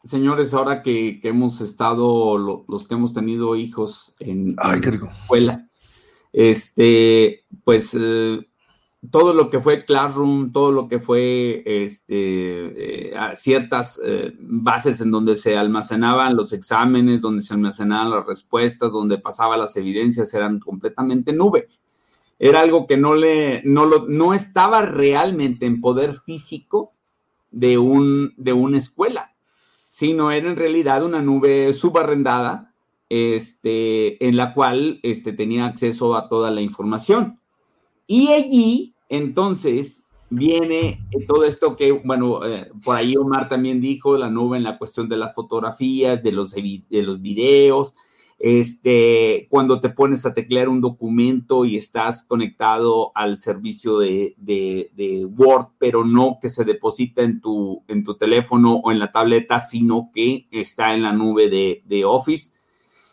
[0.04, 4.56] señores, ahora que, hemos estado, los que hemos tenido hijos en,
[5.22, 5.68] escuelas,
[6.34, 8.44] este, pues eh,
[9.12, 15.12] todo lo que fue Classroom, todo lo que fue este, eh, ciertas eh, bases en
[15.12, 20.60] donde se almacenaban los exámenes, donde se almacenaban las respuestas, donde pasaban las evidencias, eran
[20.60, 21.68] completamente nube.
[22.40, 26.92] Era algo que no le, no, lo, no estaba realmente en poder físico
[27.52, 29.34] de, un, de una escuela,
[29.88, 32.74] sino era en realidad una nube subarrendada,
[33.10, 37.40] este, en la cual este, tenía acceso a toda la información.
[38.08, 44.30] Y allí, entonces, viene todo esto que, bueno, eh, por ahí Omar también dijo, la
[44.30, 47.94] nube en la cuestión de las fotografías, de los, de los videos,
[48.40, 54.36] este, cuando te pones a teclear un documento y estás conectado al servicio de,
[55.36, 59.60] Word, pero no que se deposita en tu, en tu teléfono o en la tableta,
[59.60, 62.52] sino que está en la nube de, de Office.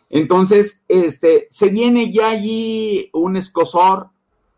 [0.09, 4.11] Entonces, este, se viene ya allí un escosor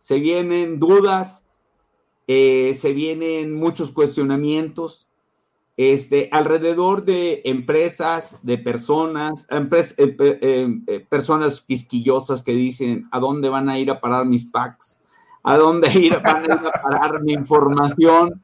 [0.07, 1.43] se vienen dudas,
[2.27, 5.05] eh, se vienen muchos cuestionamientos
[5.75, 13.67] este, alrededor de empresas, de personas, eh, eh, personas quisquillosas que dicen, ¿a dónde van
[13.67, 14.97] a ir a parar mis packs?
[15.43, 18.41] ¿A dónde ir, van a ir a parar mi información?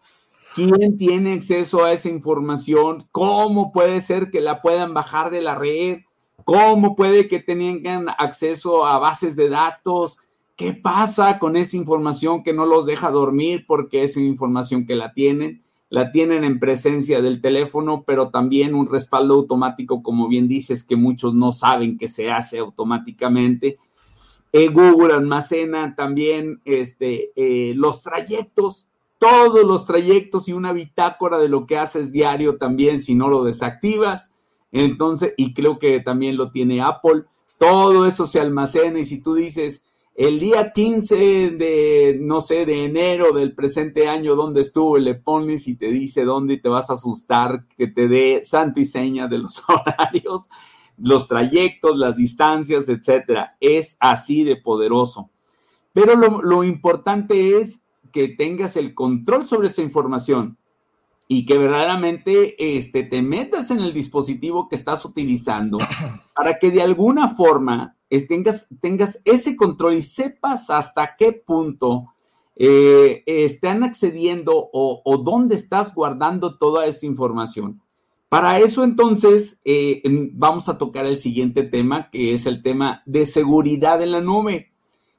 [0.55, 3.07] ¿Quién tiene acceso a esa información?
[3.13, 5.99] ¿Cómo puede ser que la puedan bajar de la red?
[6.43, 10.17] ¿Cómo puede que tengan acceso a bases de datos?
[10.63, 15.11] ¿Qué pasa con esa información que no los deja dormir porque es información que la
[15.11, 15.61] tienen?
[15.89, 20.95] La tienen en presencia del teléfono, pero también un respaldo automático, como bien dices, que
[20.95, 23.77] muchos no saben que se hace automáticamente.
[24.53, 28.87] Eh, Google almacena también este, eh, los trayectos,
[29.19, 33.43] todos los trayectos y una bitácora de lo que haces diario también si no lo
[33.43, 34.31] desactivas.
[34.71, 37.25] Entonces, y creo que también lo tiene Apple,
[37.57, 39.83] todo eso se almacena y si tú dices,
[40.15, 41.15] el día 15
[41.51, 44.97] de, no sé, de enero del presente año, ¿dónde estuvo?
[44.97, 48.79] Le pones y te dice dónde y te vas a asustar que te dé santo
[48.79, 50.49] y seña de los horarios,
[50.97, 53.57] los trayectos, las distancias, etcétera.
[53.59, 55.31] Es así de poderoso.
[55.93, 60.57] Pero lo, lo importante es que tengas el control sobre esa información.
[61.27, 65.77] Y que verdaderamente este, te metas en el dispositivo que estás utilizando
[66.35, 67.95] para que de alguna forma
[68.27, 72.13] tengas, tengas ese control y sepas hasta qué punto
[72.55, 77.81] eh, están accediendo o, dónde estás guardando toda esa información.
[78.29, 80.01] Para eso entonces eh,
[80.33, 84.72] vamos a tocar el siguiente tema, que es el tema de seguridad en la nube.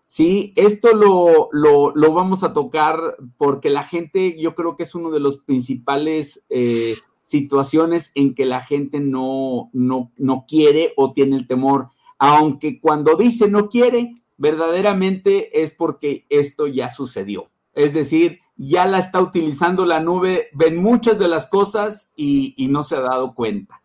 [0.06, 5.10] Sí, esto lo, lo, vamos a tocar porque la gente, yo creo que es uno
[5.10, 11.36] de los principales eh, situaciones en que la gente no, no, no quiere o tiene
[11.36, 11.88] el temor,
[12.18, 17.50] aunque cuando dice no quiere, verdaderamente es porque esto ya sucedió.
[17.72, 22.82] Es decir, ya la está utilizando la nube, ven muchas de las cosas y, no
[22.82, 23.82] se ha dado cuenta.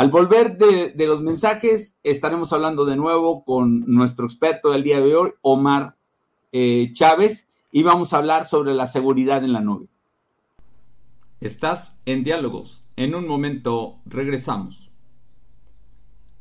[0.00, 5.14] Al volver de, los mensajes, estaremos hablando de nuevo con nuestro experto del día de
[5.14, 5.98] hoy, Omar
[6.52, 9.88] eh, Chávez, y vamos a hablar sobre la seguridad en la nube.
[11.40, 12.82] Estás en diálogos.
[12.96, 14.90] En un momento regresamos.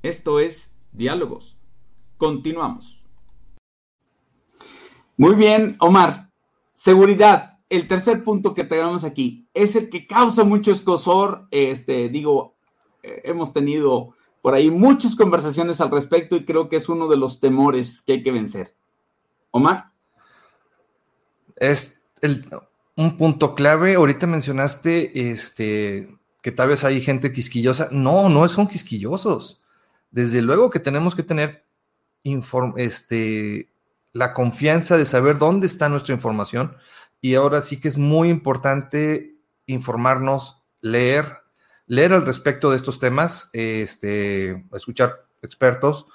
[0.03, 1.57] Esto es Diálogos.
[2.15, 3.03] Continuamos.
[5.17, 6.31] Muy bien, Omar.
[6.73, 7.59] Seguridad.
[7.67, 11.49] El tercer punto que tenemos aquí es el que causa mucho escosor.
[11.51, 12.55] Este, digo,
[13.03, 17.39] hemos tenido por ahí muchas conversaciones al respecto y creo que es uno de los
[17.39, 18.73] temores que hay que vencer.
[19.51, 19.91] Omar.
[21.55, 21.99] Es
[22.95, 23.95] un punto clave.
[23.95, 27.89] Ahorita mencionaste este, que tal vez hay gente quisquillosa.
[27.91, 29.61] No, no son quisquillosos.
[30.11, 31.65] Desde luego que tenemos que tener
[32.77, 33.69] este,
[34.13, 36.75] la confianza de saber dónde está nuestra información
[37.21, 39.35] y ahora sí que es muy importante
[39.65, 41.37] informarnos, leer,
[41.89, 46.05] leer al respecto de estos temas, este, escuchar expertos,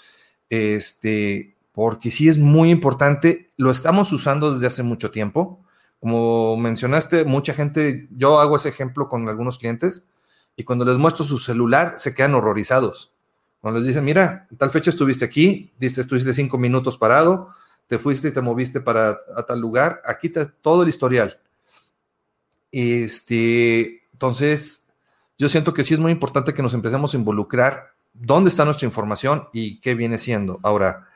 [0.48, 5.60] este, porque sí es muy importante, lo estamos usando desde hace mucho tiempo.
[5.98, 10.06] Como mencionaste, mucha gente, yo hago ese ejemplo con algunos clientes
[10.56, 13.12] y cuando les muestro su celular se quedan horrorizados.
[13.60, 17.48] Cuando les dicen, mira, tal fecha estuviste aquí, diste, estuviste cinco minutos parado,
[17.88, 21.40] te fuiste y te moviste para a tal lugar, aquí está todo el historial.
[22.70, 24.83] Este, entonces,
[25.38, 28.86] yo siento que sí es muy importante que nos empecemos a involucrar dónde está nuestra
[28.86, 30.60] información y qué viene siendo.
[30.62, 31.08] Ahora,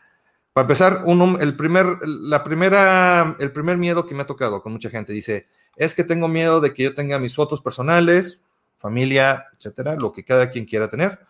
[0.53, 1.05] para empezar,
[1.41, 5.47] el, primer, la primera, el primer miedo que me ha tocado con mucha gente dice,
[5.77, 8.43] es que tengo miedo de que yo tenga mis fotos personales,
[8.77, 11.21] familia, etcétera, lo que cada quien quiera tener,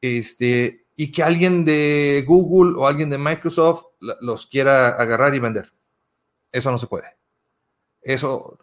[0.00, 3.84] este, y que alguien de Google o alguien de Microsoft
[4.20, 5.70] los quiera agarrar y vender.
[6.50, 7.16] Eso no se puede.
[8.00, 8.58] Eso,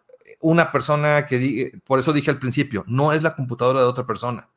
[0.46, 4.48] una persona que, por eso dije al principio, no es la computadora de otra persona.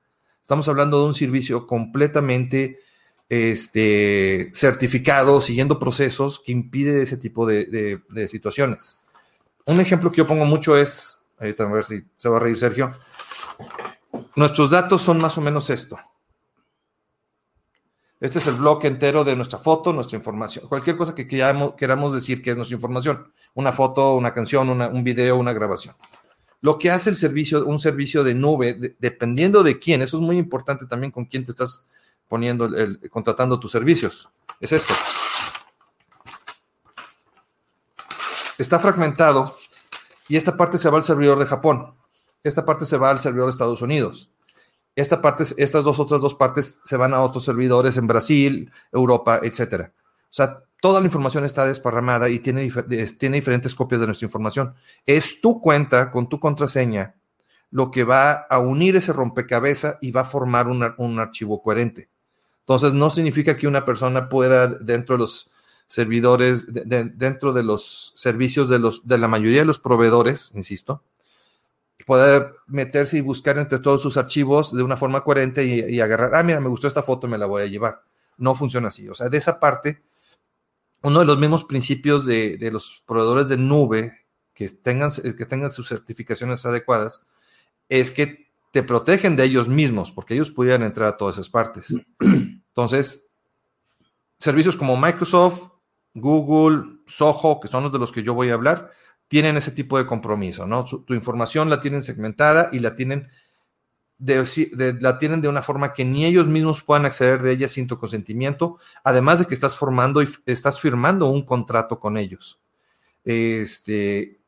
[0.43, 2.81] Estamos hablando de un servicio completamente
[3.31, 9.01] este, certificado, siguiendo procesos que impide ese tipo de, situaciones.
[9.65, 12.91] Un ejemplo que yo pongo mucho es, a ver si se va a reír Sergio,
[14.37, 15.99] nuestros datos son más o menos esto.
[18.21, 22.43] Este es el bloque entero de nuestra foto, nuestra información, cualquier cosa que queramos, decir
[22.43, 25.95] que es nuestra información, una foto, una canción, un video, una grabación.
[26.61, 30.37] Lo que hace el servicio, un servicio de nube, dependiendo de quién, eso es muy
[30.37, 31.87] importante también con quién te estás
[32.27, 32.69] poniendo,
[33.11, 34.29] contratando tus servicios,
[34.59, 34.95] es esto.
[38.59, 39.55] Está fragmentado
[40.29, 41.95] y esta parte se va al servidor de Japón,
[42.43, 44.33] esta parte se va al servidor de Estados Unidos
[45.01, 49.41] esta parte, estas dos otras dos partes se van a otros servidores en Brasil, Europa,
[49.43, 49.93] etcétera.
[49.97, 52.71] O sea, toda la información está desparramada y tiene,
[53.19, 54.75] tiene diferentes copias de nuestra información.
[55.07, 57.15] Es tu cuenta con tu contraseña
[57.71, 62.09] lo que va a unir ese rompecabezas y va a formar un archivo coherente.
[62.61, 65.51] Entonces, no significa que una persona pueda, dentro de los
[65.87, 71.03] servidores, dentro de los servicios de, los, de la mayoría de los proveedores, insisto,
[72.09, 76.43] poder meterse y buscar entre todos sus archivos de una forma coherente y, agarrar, ah,
[76.43, 78.01] mira, me gustó esta foto, me la voy a llevar.
[78.39, 79.07] No funciona así.
[79.11, 80.01] O sea, de esa parte,
[81.03, 85.87] uno de los mismos principios de, los proveedores de nube que tengan, que tengan sus
[85.87, 87.27] certificaciones adecuadas
[87.91, 91.95] es que te protegen de ellos mismos, porque ellos pudieran entrar a todas esas partes.
[92.21, 93.29] Entonces,
[94.39, 95.73] servicios como Microsoft,
[96.15, 98.93] Google, Soho, que son los de los que yo voy a hablar,
[99.29, 100.85] tienen ese tipo de compromiso, ¿no?
[100.85, 103.29] tu información la tienen segmentada y la tienen
[104.19, 107.87] de, la tienen de una forma que ni ellos mismos puedan acceder de ella sin
[107.87, 112.61] tu consentimiento, además de que estás formando y estás firmando un contrato con ellos.
[113.25, 114.41] Este,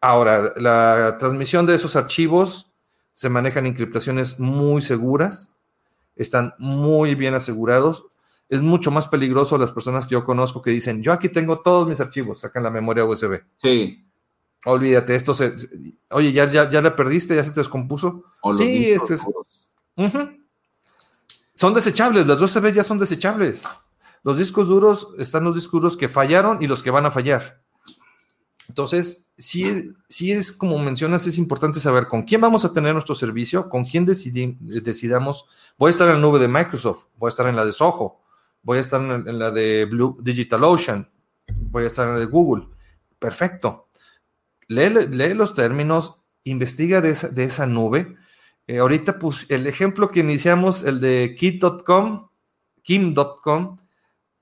[0.00, 2.70] ahora, la transmisión de esos archivos
[3.14, 5.56] se manejan encriptaciones muy seguras,
[6.16, 8.06] están muy bien asegurados.
[8.50, 11.88] Es mucho más peligroso las personas que yo conozco que dicen, yo aquí tengo todos
[11.88, 13.40] mis archivos, sacan la memoria USB.
[13.62, 14.04] Sí.
[14.66, 15.54] Olvídate, esto se.
[16.10, 17.34] Oye, ¿ya, ya, ya la perdiste?
[17.34, 18.24] ¿Ya se te descompuso?
[18.54, 19.26] sí, este es.
[21.54, 23.64] Son desechables, las USB ya son desechables.
[24.22, 27.62] Los discos duros están los discos duros que fallaron y los que van a fallar.
[28.68, 33.14] Entonces, sí, sí es como mencionas, es importante saber con quién vamos a tener nuestro
[33.14, 35.46] servicio, con quién decidamos.
[35.76, 38.20] Voy a estar en la nube de Microsoft, voy a estar en la de Soho,
[38.62, 41.10] voy a estar en, la de Blue DigitalOcean,
[41.48, 42.68] voy a estar en la de Google.
[43.18, 43.88] Perfecto.
[44.68, 48.16] Lee, los términos, investiga de esa, nube.
[48.66, 52.28] Eh, ahorita, pues, el ejemplo que iniciamos, el de kit.com,
[52.82, 53.78] kim.com,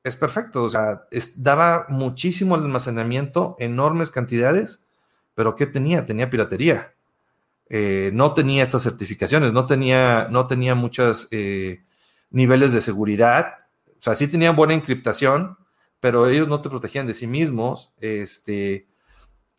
[0.05, 0.63] es perfecto.
[0.63, 1.05] O sea,
[1.37, 4.85] daba muchísimo almacenamiento, enormes cantidades,
[5.35, 6.05] pero ¿qué tenía?
[6.05, 6.95] Tenía piratería.
[7.71, 11.85] Eh, no tenía estas certificaciones, no tenía, no tenía muchos eh,
[12.31, 13.55] niveles de seguridad.
[13.99, 15.59] O sea, sí tenían buena encriptación,
[16.01, 17.93] pero ellos no te protegían de sí mismos.
[17.99, 18.89] Este,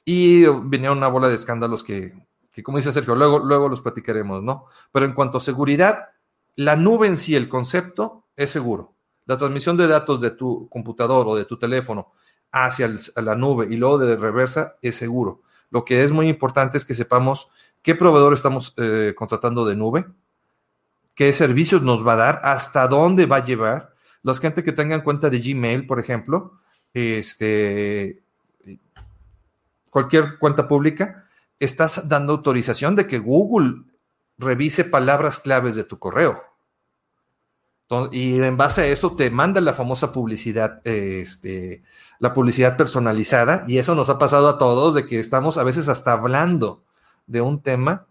[0.06, 2.14] y venía una bola de escándalos que,
[2.52, 4.66] que, como dice Sergio, luego, luego los platicaremos, ¿no?
[4.92, 6.10] Pero en cuanto a seguridad,
[6.56, 8.96] la nube en sí, el concepto, es seguro
[9.30, 12.14] la transmisión de datos de tu computador o de tu teléfono
[12.52, 15.44] hacia la nube y luego de reversa es seguro.
[15.70, 17.52] Lo que es muy importante es que sepamos
[17.84, 20.08] qué proveedor estamos eh, contratando de nube,
[21.14, 23.94] qué servicios nos va a dar, hasta dónde va a llevar.
[24.24, 26.60] La gente que tengan cuenta de Gmail, por ejemplo,
[26.94, 28.22] este,
[29.90, 31.26] cualquier cuenta pública,
[31.60, 33.84] estás dando autorización de que Google
[34.38, 36.50] revise palabras claves de tu correo
[38.12, 41.82] y en base a eso te manda la famosa publicidad, este,
[42.20, 45.90] la publicidad personalizada, y eso nos ha pasado a todos, de que estamos a veces
[45.90, 46.84] hasta hablando
[47.26, 48.06] de un tema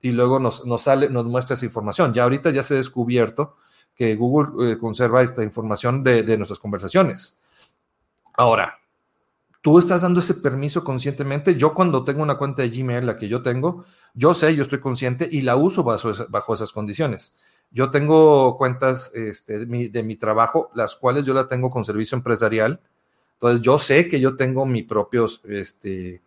[0.00, 2.14] y luego nos, sale, nos muestra esa información.
[2.14, 3.56] Ya ahorita ya se ha descubierto
[3.98, 7.40] que Google eh, conserva esta información de, nuestras conversaciones.
[8.34, 8.78] Ahora,
[9.60, 11.56] tú estás dando ese permiso conscientemente.
[11.56, 13.84] Yo cuando tengo una cuenta de Gmail, la que yo tengo,
[14.14, 17.36] yo sé, yo estoy consciente y la uso bajo, esas condiciones.
[17.72, 22.80] Yo tengo cuentas este, de, mi, trabajo, las cuales yo la tengo con servicio empresarial.
[23.34, 26.22] Entonces, yo sé que yo tengo mi propios, este,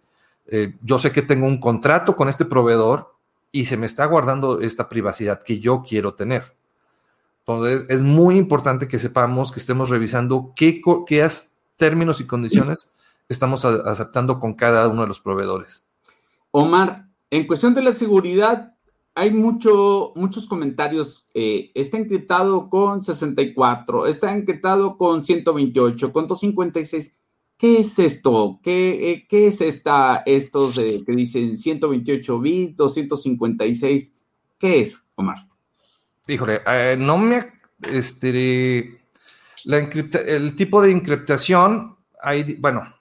[0.47, 3.15] eh, yo sé que tengo un contrato con este proveedor
[3.53, 6.59] y se me está guardando esta privacidad que yo quiero tener.
[7.45, 11.27] Entonces, es muy importante que sepamos que estemos revisando qué, qué
[11.75, 12.91] términos y condiciones
[13.27, 15.87] estamos aceptando con cada uno de los proveedores.
[16.51, 18.75] Omar, en cuestión de la seguridad,
[19.15, 21.27] hay mucho, muchos comentarios.
[21.33, 27.15] Eh, está encriptado con 64, está encriptado con 128, con 256.
[27.57, 28.59] ¿Qué es esto?
[28.61, 34.13] ¿Qué, eh, qué es esta, estos que dicen 128 bits, 256?
[34.57, 35.50] ¿Qué es, Omar?
[36.27, 37.51] Híjole, eh, no me.
[37.81, 39.01] Este,
[39.65, 42.93] la el tipo de encriptación, hay, bueno,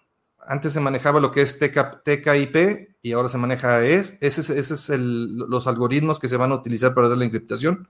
[0.47, 4.19] antes se manejaba lo que es TK, TKIP y ahora se maneja ES.
[4.21, 7.25] Ese es, ese es el, los algoritmos que se van a utilizar para hacer la
[7.25, 7.89] encriptación.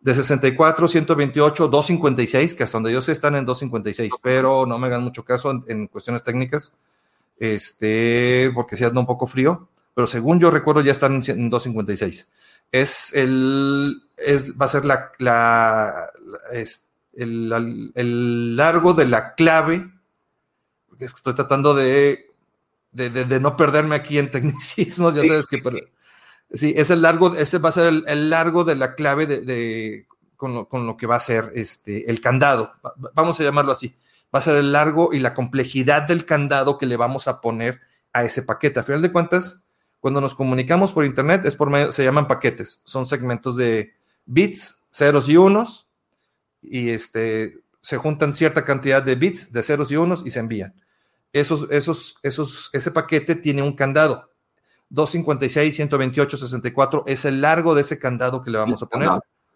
[0.00, 4.86] De 64, 128, 256, que hasta donde yo sé están en 256, pero no me
[4.86, 6.78] hagan mucho caso en, cuestiones técnicas,
[7.38, 12.32] este, porque si anda un poco frío, pero según yo recuerdo ya están en 256.
[12.72, 16.10] Es el, es, va a ser la, la
[16.52, 19.90] es el, el largo de la clave
[21.04, 22.30] estoy tratando de,
[22.92, 25.62] de, no perderme aquí en tecnicismos, ya sabes que...
[26.52, 30.06] sí, es el largo, ese va a ser el, largo de la clave de,
[30.36, 32.72] con, lo, que va a ser este, el candado,
[33.14, 33.94] vamos a llamarlo así.
[34.32, 37.80] Va a ser el largo y la complejidad del candado que le vamos a poner
[38.12, 38.78] a ese paquete.
[38.78, 39.66] A final de cuentas,
[39.98, 43.92] cuando nos comunicamos por internet, es por medio, se llaman paquetes, son segmentos de
[44.30, 45.88] bits, ceros y unos,
[46.62, 50.74] y este, se juntan cierta cantidad de bits de ceros y unos y se envían
[51.32, 54.30] esos, esos, esos, ese paquete tiene un candado.
[54.90, 59.10] 256, 128, 64 es el largo de ese candado que le vamos a poner.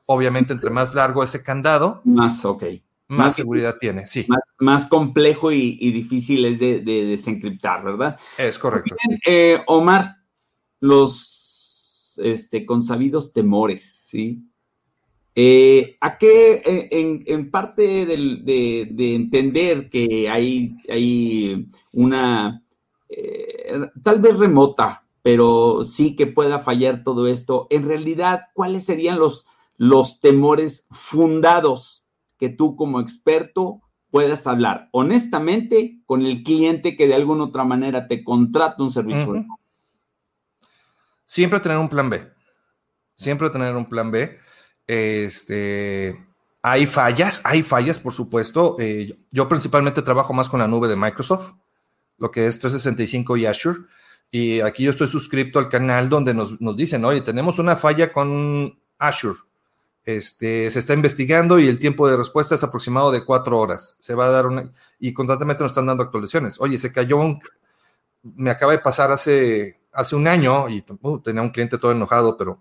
[0.07, 2.65] Obviamente, entre más largo ese candado, más, ok.
[3.09, 4.27] Más, seguridad tiene, sí.
[4.59, 8.19] Más, complejo y, difícil es de, desencriptar, ¿verdad?
[8.39, 8.95] Es correcto.
[9.27, 10.17] Eh, Omar,
[10.81, 14.43] los este, consabidos temores, ¿sí?
[15.37, 22.63] Eh, ¿A qué, en, parte de, entender que hay, hay una,
[23.09, 29.19] eh, tal vez remota, pero sí que pueda fallar todo esto, en realidad, ¿cuáles serían
[29.19, 32.05] los, los temores fundados
[32.39, 33.81] que tú como experto
[34.11, 39.45] puedas hablar honestamente con el cliente que de alguna otra manera te contrata un servicio?
[41.25, 42.31] Siempre tener un plan B.
[43.17, 44.39] Siempre tener un plan B
[44.87, 46.25] este,
[46.63, 48.77] hay fallas, hay fallas, por supuesto.
[48.79, 51.53] Eh, yo principalmente trabajo más con la nube de Microsoft,
[52.19, 53.81] lo que es 365 y Azure.
[54.31, 58.13] Y aquí yo estoy suscrito al canal donde nos, nos dicen, oye, tenemos una falla
[58.13, 59.39] con Azure.
[60.05, 63.97] Este, se está investigando y el tiempo de respuesta es aproximado de cuatro horas.
[64.01, 66.61] Se va a dar una, y constantemente nos están dando actualizaciones.
[66.61, 67.41] Oye, se cayó un,
[68.23, 72.37] me acaba de pasar hace, hace un año y uh, tenía un cliente todo enojado,
[72.37, 72.59] pero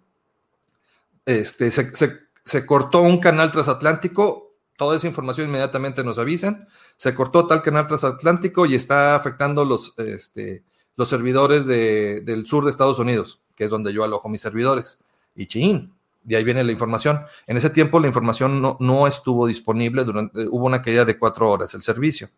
[1.25, 6.67] este, se, cortó un canal transatlántico, toda esa información inmediatamente nos avisan,
[6.97, 10.63] se cortó tal canal transatlántico y está afectando los, este,
[10.95, 14.99] los servidores del sur de Estados Unidos, que es donde yo alojo mis servidores.
[15.35, 15.93] Y chin,
[16.25, 17.21] y ahí viene la información.
[17.47, 21.49] En ese tiempo la información no, no estuvo disponible, durante, hubo una caída de cuatro
[21.49, 22.29] horas el servicio.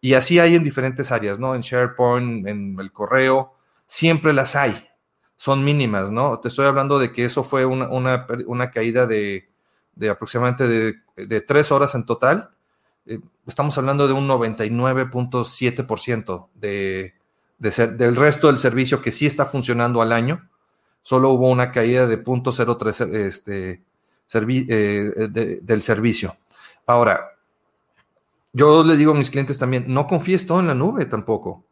[0.00, 1.54] Y así hay en diferentes áreas, ¿no?
[1.54, 3.54] En SharePoint, en el correo,
[3.86, 4.88] siempre las hay.
[5.42, 6.38] Son mínimas, ¿no?
[6.38, 9.48] Te estoy hablando de que eso fue una, una, caída de,
[9.96, 12.50] de aproximadamente de, de, tres horas en total.
[13.06, 13.18] Eh,
[13.48, 17.14] estamos hablando de un 99.7% de,
[17.58, 20.48] de del resto del servicio que sí está funcionando al año.
[21.02, 23.82] Solo hubo una caída de 0.03 este,
[24.34, 26.36] eh, del servicio.
[26.86, 27.32] Ahora,
[28.52, 31.64] yo les digo a mis clientes también, no confíes todo en la nube tampoco.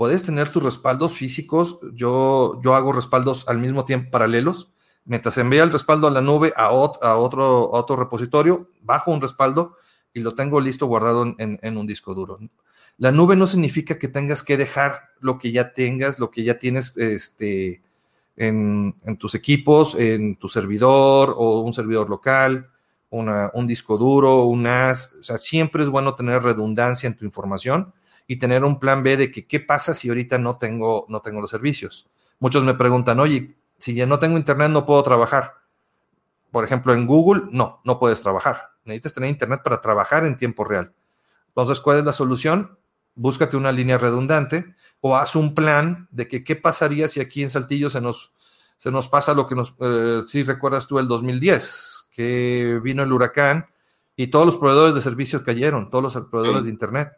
[0.00, 1.78] Puedes tener tus respaldos físicos.
[1.92, 4.72] Yo, yo hago respaldos al mismo tiempo paralelos.
[5.04, 6.72] Mientras envía el respaldo a la nube a, a,
[7.16, 9.76] otro, otro repositorio, bajo un respaldo
[10.14, 12.38] y lo tengo listo guardado en, un disco duro.
[12.96, 16.58] La nube no significa que tengas que dejar lo que ya tengas, lo que ya
[16.58, 17.82] tienes este,
[18.36, 22.70] en, en tus equipos, en tu servidor o un servidor local
[23.10, 27.92] un disco duro, un NAS, o sea, siempre es bueno tener redundancia en tu información
[28.30, 31.40] y tener un plan B de que qué pasa si ahorita no tengo, no tengo
[31.40, 32.08] los servicios.
[32.38, 35.54] Muchos me preguntan, oye, si ya no tengo internet no puedo trabajar.
[36.52, 38.70] Por ejemplo, en Google, no, no puedes trabajar.
[38.84, 40.94] Necesitas tener internet para trabajar en tiempo real.
[41.48, 42.78] Entonces, ¿cuál es la solución?
[43.16, 47.50] Búscate una línea redundante o haz un plan de que qué pasaría si aquí en
[47.50, 48.32] Saltillo se nos,
[48.76, 53.12] se nos pasa lo que nos, eh, si recuerdas tú, el 2010, que vino el
[53.12, 53.66] huracán
[54.14, 57.10] y todos los proveedores de servicios cayeron, todos los proveedores de Internet.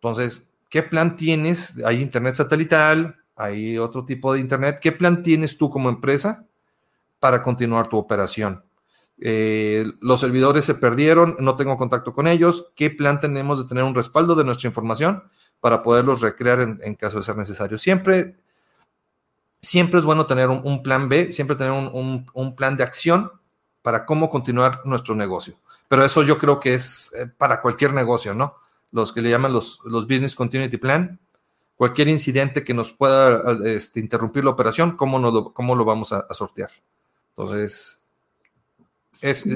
[0.00, 1.82] Entonces, ¿qué plan tienes?
[1.84, 4.78] Hay Internet satelital, hay otro tipo de Internet.
[4.80, 6.46] ¿Qué plan tienes tú como empresa
[7.20, 8.64] para continuar tu operación?
[9.20, 12.72] Eh, los servidores se perdieron, no tengo contacto con ellos.
[12.76, 15.24] ¿Qué plan tenemos de tener un respaldo de nuestra información
[15.60, 17.78] para poderlos recrear en, caso de ser necesario?
[17.78, 18.36] Siempre
[19.60, 23.32] siempre es bueno tener un, plan B, siempre tener un, plan de acción
[23.82, 25.54] para cómo continuar nuestro negocio.
[25.88, 28.54] Pero eso yo creo que es eh, para cualquier negocio, ¿no?
[28.90, 31.20] Los que le llaman los, los Business Continuity Plan.
[31.76, 36.26] Cualquier incidente que nos pueda este, interrumpir la operación, ¿cómo, lo, cómo lo vamos a,
[36.34, 36.70] sortear?
[37.30, 38.04] Entonces,
[39.22, 39.48] es,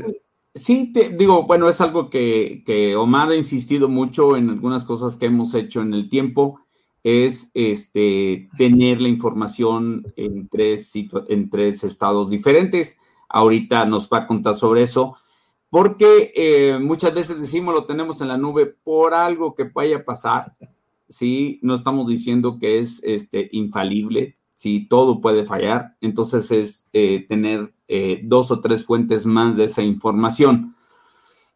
[0.54, 5.16] sí, te digo, bueno, es algo que, que Omar ha insistido mucho en algunas cosas
[5.16, 6.60] que hemos hecho en el tiempo
[7.02, 10.92] es este, tener la información en tres,
[11.28, 12.96] en tres estados diferentes.
[13.28, 15.16] Ahorita nos va a contar sobre eso,
[15.72, 20.04] porque eh, muchas veces decimos lo tenemos en la nube por algo que vaya a
[20.04, 20.54] pasar.
[21.08, 25.96] Sí, no estamos diciendo que es este, infalible, sí, todo puede fallar.
[26.02, 30.76] Entonces es eh, tener eh, dos o tres fuentes más de esa información.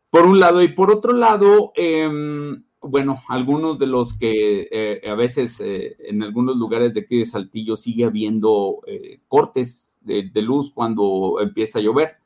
[0.08, 5.60] Por un lado, y por otro lado, em, bueno, algunos de los que a veces
[5.60, 8.80] en algunos lugares de aquí de Saltillo sigue habiendo
[9.28, 12.16] cortes de, luz cuando empieza a llover.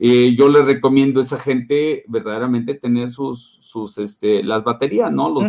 [0.00, 5.28] Yo le recomiendo a esa gente verdaderamente tener sus, sus este, las baterías, ¿no?
[5.28, 5.44] Los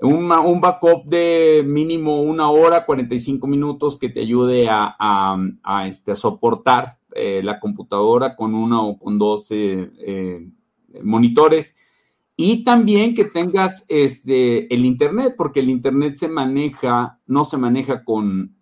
[0.00, 6.16] un backup de mínimo una hora, 45 minutos que te ayude a, a, este, a
[6.16, 9.48] soportar la computadora con una o con dos
[11.02, 11.76] monitores.
[12.36, 18.04] Y también que tengas este, el Internet, porque el Internet se maneja, no se maneja
[18.04, 18.56] con,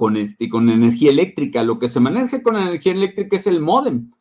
[0.00, 1.62] con, este, con energía eléctrica.
[1.62, 4.12] Lo que se maneja con energía eléctrica es el modem.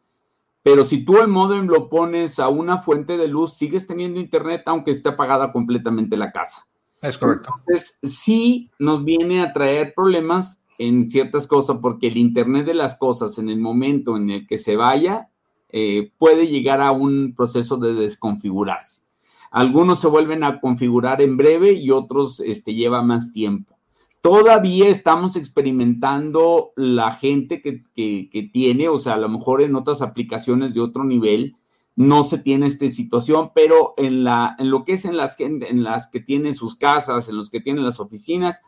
[0.61, 4.63] Pero si tú el modem lo pones a una fuente de luz, sigues teniendo Internet
[4.65, 6.67] aunque esté apagada completamente la casa.
[7.01, 7.53] Es correcto.
[7.57, 12.97] Entonces, sí nos viene a traer problemas en ciertas cosas porque el Internet de las
[12.97, 15.29] cosas en el momento en el que se vaya
[15.69, 19.03] eh, puede llegar a un proceso de desconfigurarse.
[19.49, 23.78] Algunos se vuelven a configurar en breve y otros este, lleva más tiempo.
[24.21, 30.73] Todavía estamos experimentando la gente que, tiene, o sea, a lo mejor en otras aplicaciones
[30.73, 31.55] de otro nivel,
[31.95, 35.83] no se tiene esta situación, pero en, la, en lo que es en las, en
[35.83, 38.61] las que tienen sus casas, en los que tienen las oficinas,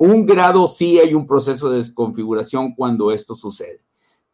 [0.00, 3.82] un grado sí hay un proceso de desconfiguración cuando esto sucede.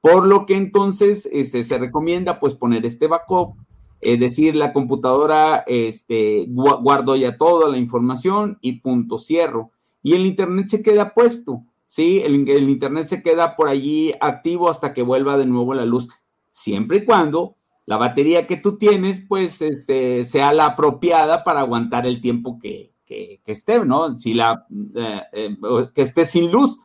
[0.00, 3.56] Por lo que entonces este, se recomienda pues poner este backup,
[4.00, 9.72] es decir, la computadora este, guardo ya toda la información y punto cierro.
[10.06, 12.22] Y el Internet se queda puesto, ¿sí?
[12.24, 16.08] El, Internet se queda por allí activo hasta que vuelva de nuevo la luz,
[16.52, 22.06] siempre y cuando la batería que tú tienes, pues, este, sea la apropiada para aguantar
[22.06, 24.14] el tiempo que, que, esté, ¿no?
[24.14, 25.56] Si la, eh, eh,
[25.92, 26.78] que esté sin luz.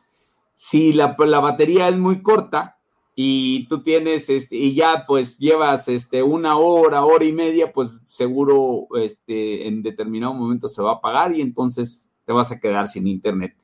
[0.52, 2.76] Si la, la, batería es muy corta
[3.14, 8.00] y tú tienes, este, y ya pues llevas este, una hora, hora y media, pues
[8.04, 12.88] seguro este, en determinado momento se va a apagar y entonces te vas a quedar
[12.88, 13.54] sin internet.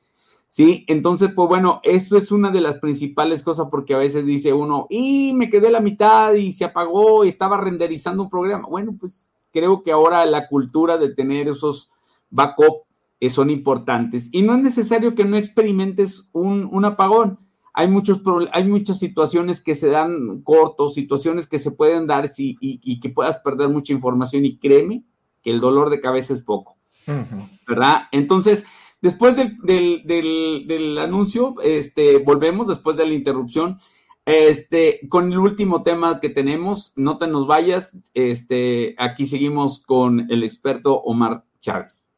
[0.47, 4.53] Sí, entonces, pues bueno, esto es una de las principales cosas porque a veces dice
[4.53, 8.67] uno, y me quedé la mitad y se apagó y estaba renderizando un programa.
[8.67, 11.91] Bueno, pues creo que ahora la cultura de tener esos
[12.29, 12.83] backup
[13.19, 14.29] eh, son importantes.
[14.31, 17.39] Y no es necesario que no experimentes un, apagón.
[17.73, 22.99] Hay, muchos, hay muchas situaciones que se dan cortos, situaciones que se pueden dar y,
[22.99, 25.03] que puedas perder mucha información y créeme
[25.43, 26.78] que el dolor de cabeza es poco.
[27.67, 28.03] ¿Verdad?
[28.11, 28.63] Entonces,
[29.01, 29.57] después del,
[30.05, 33.77] del, anuncio, este, volvemos después de la interrupción.
[34.25, 37.97] Este, con el último tema que tenemos, no te nos vayas.
[38.13, 42.09] Este, aquí seguimos con el experto Omar Chávez.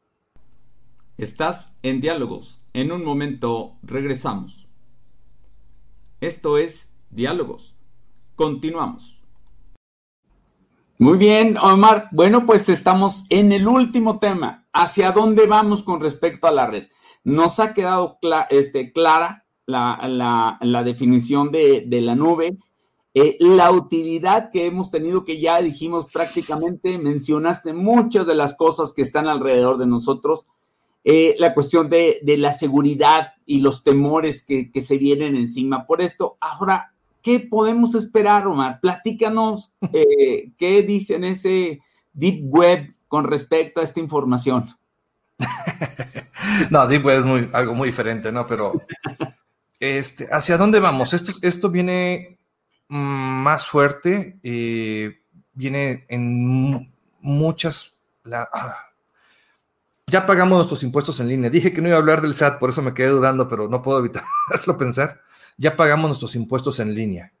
[1.16, 2.60] Estás en Diálogos.
[2.74, 4.66] En un momento regresamos.
[6.20, 7.76] Esto es Diálogos.
[8.34, 9.21] Continuamos.
[11.02, 12.06] Muy bien, Omar.
[12.12, 14.68] Bueno, pues estamos en el último tema.
[14.72, 16.90] ¿Hacia dónde vamos con respecto a la red?
[17.24, 22.56] Nos ha quedado este, clara la, definición de, la nube,
[23.14, 28.92] eh, la utilidad que hemos tenido, que ya dijimos prácticamente, mencionaste muchas de las cosas
[28.92, 30.46] que están alrededor de nosotros
[31.04, 36.36] eh, la cuestión de, la seguridad y los temores que, se vienen encima por esto.
[36.40, 36.91] Ahora,
[37.22, 38.80] ¿qué podemos esperar, Omar?
[38.80, 41.80] Platícanos eh, qué dicen ese
[42.12, 44.76] Deep Web con respecto a esta información.
[46.70, 48.46] no, Deep Web es muy, algo muy diferente, ¿no?
[48.46, 48.72] Pero,
[49.78, 51.14] este, ¿hacia dónde vamos?
[51.14, 52.38] Esto, esto viene
[52.88, 55.08] más fuerte, y
[55.54, 58.00] viene en muchas...
[58.24, 58.76] La, ah,
[60.06, 61.50] ya pagamos nuestros impuestos en línea.
[61.50, 63.82] Dije que no iba a hablar del SAT, por eso me quedé dudando, pero no
[63.82, 65.22] puedo evitarlo pensar.
[65.56, 67.32] Ya pagamos nuestros impuestos en línea.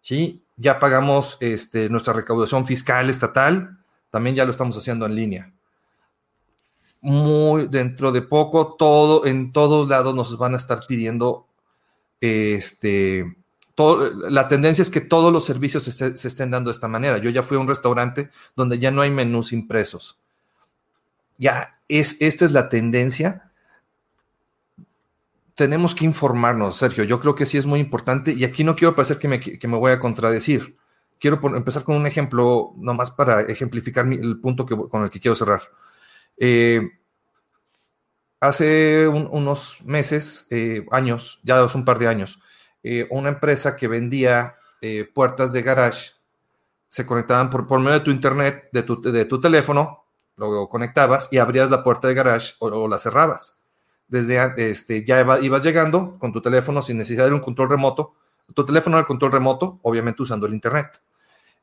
[0.00, 0.42] ¿sí?
[0.56, 3.78] Ya pagamos este, nuestra recaudación fiscal estatal,
[4.10, 5.52] también ya lo estamos haciendo en línea.
[7.00, 11.46] Muy dentro de poco, todo, en todos lados nos van a estar pidiendo,
[12.20, 13.36] este,
[14.28, 17.18] la tendencia es que todos los servicios se, se estén dando de esta manera.
[17.18, 20.18] Yo ya fui a un restaurante donde ya no hay menús impresos
[21.38, 23.50] ya es, esta es la tendencia.
[25.54, 27.04] Tenemos que informarnos, Sergio.
[27.04, 29.28] Yo creo que sí es muy importante y aquí no quiero parecer que
[29.68, 30.76] me, voy a contradecir.
[31.20, 35.62] Quiero empezar con un ejemplo, nomás para ejemplificar el punto con el que quiero cerrar.
[36.36, 36.90] Eh,
[38.40, 42.40] hace unos meses, eh, años, ya hace un par de años,
[42.82, 44.56] eh, una empresa que vendía
[45.14, 46.10] puertas de garage
[46.88, 50.04] se conectaban por, por medio de tu internet, de tu, de tu teléfono,
[50.36, 53.63] lo conectabas y abrías la puerta de garage o, la cerrabas.
[54.08, 58.14] Desde este, ya ibas llegando con tu teléfono sin necesidad de un control remoto.
[58.54, 61.02] Tu teléfono el control remoto, obviamente usando el internet.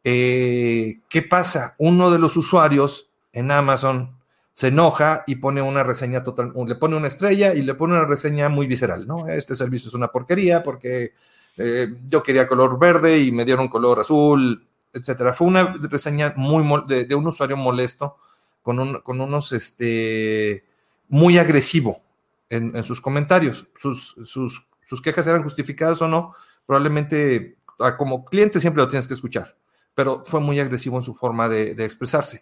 [0.04, 1.76] Eh, ¿Qué pasa?
[1.78, 4.18] Uno de los usuarios en Amazon
[4.54, 8.06] se enoja y pone una reseña total, le pone una estrella y le pone una
[8.06, 9.28] reseña muy visceral, ¿no?
[9.28, 11.14] Este servicio es una porquería porque
[11.58, 15.34] eh, yo quería color verde y me dieron color azul, etcétera.
[15.34, 18.18] Fue una reseña muy de un usuario molesto
[18.62, 20.64] con, unos, este,
[21.10, 22.02] muy agresivo
[22.52, 23.68] en, sus comentarios.
[23.80, 26.36] Sus, sus, quejas eran justificadas o no,
[26.66, 29.56] probablemente ah, como cliente siempre lo tienes que escuchar,
[29.95, 32.39] pero fue muy agresivo en su forma de, expresarse.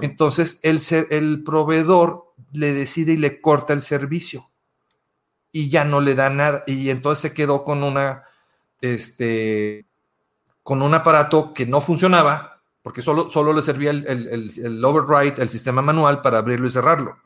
[0.00, 0.80] Entonces, el,
[1.10, 4.50] el proveedor le decide y le corta el servicio
[5.52, 6.64] y ya no le da nada.
[6.66, 8.24] Y entonces se quedó con una,
[8.80, 9.86] este,
[10.62, 15.42] con un aparato que no funcionaba, porque solo, solo le servía el, el, el, override,
[15.42, 17.18] el sistema manual para abrirlo y cerrarlo.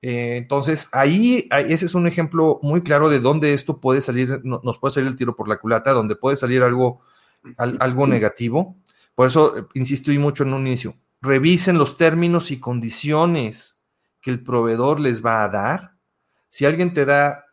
[0.00, 4.78] Eh, entonces, ahí, ese es un ejemplo muy claro de dónde esto puede salir, nos
[4.78, 7.00] puede salir el tiro por la culata, donde puede salir algo,
[7.56, 8.76] algo negativo.
[9.14, 13.84] Por eso, eh, insisto y mucho en un inicio, revisen los términos y condiciones
[14.20, 15.94] que el proveedor les va a dar.
[16.48, 17.44] Si alguien te da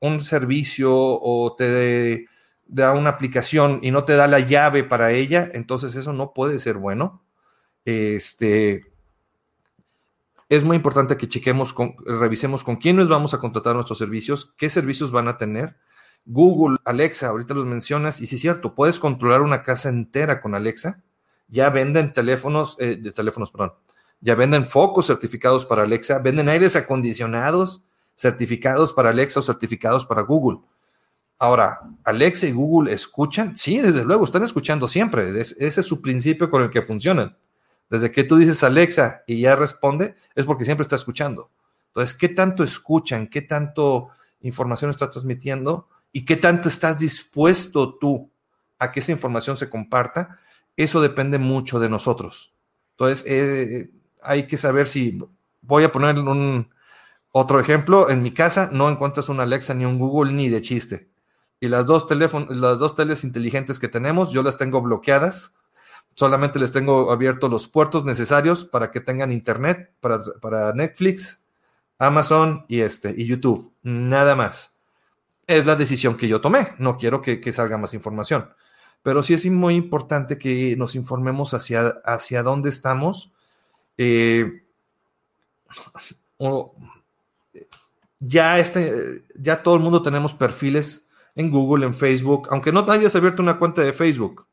[0.00, 2.26] un servicio o te
[2.66, 6.58] da una aplicación y no te da la llave para ella, entonces eso no puede
[6.58, 7.24] ser bueno.
[7.84, 8.84] Este,
[10.48, 14.70] es muy importante que chequemos, con, revisemos con quiénes vamos a contratar nuestros servicios, qué
[14.70, 15.76] servicios van a tener.
[16.24, 20.54] Google, Alexa, ahorita los mencionas, y sí es cierto, puedes controlar una casa entera con
[20.54, 21.02] Alexa.
[21.48, 23.72] Ya venden teléfonos, eh, de teléfonos, perdón,
[24.20, 27.84] ya venden focos certificados para Alexa, venden aires acondicionados
[28.16, 30.60] certificados para Alexa o certificados para Google.
[31.38, 35.38] Ahora, Alexa y Google escuchan, sí, desde luego, están escuchando siempre.
[35.38, 37.36] ese es su principio con el que funcionan.
[37.88, 41.50] Desde que tú dices Alexa y ya responde, es porque siempre está escuchando.
[41.88, 43.28] Entonces, ¿qué tanto escuchan?
[43.28, 44.08] ¿Qué tanto
[44.40, 45.88] información estás transmitiendo?
[46.12, 48.30] ¿Y qué tanto estás dispuesto tú
[48.78, 50.38] a que esa información se comparta?
[50.76, 52.54] Eso depende mucho de nosotros.
[52.92, 53.90] Entonces, eh,
[54.22, 55.18] hay que saber si,
[55.62, 56.68] voy a poner un,
[57.32, 61.10] otro ejemplo, en mi casa no encuentras un Alexa ni un Google ni de chiste.
[61.60, 65.55] Y las dos teléfonos, las dos teles inteligentes que tenemos, yo las tengo bloqueadas.
[66.16, 71.44] Solamente les tengo abiertos los puertos necesarios para que tengan internet para, Netflix,
[71.98, 73.70] Amazon y este y YouTube.
[73.82, 74.78] Nada más.
[75.46, 76.68] Es la decisión que yo tomé.
[76.78, 78.48] No quiero que, salga más información.
[79.02, 83.30] Pero sí es muy importante que nos informemos hacia, hacia dónde estamos.
[83.98, 84.62] Eh,
[88.20, 93.14] ya, este, ya todo el mundo tenemos perfiles en Google, en Facebook, aunque no hayas
[93.14, 94.45] abierto una cuenta de Facebook.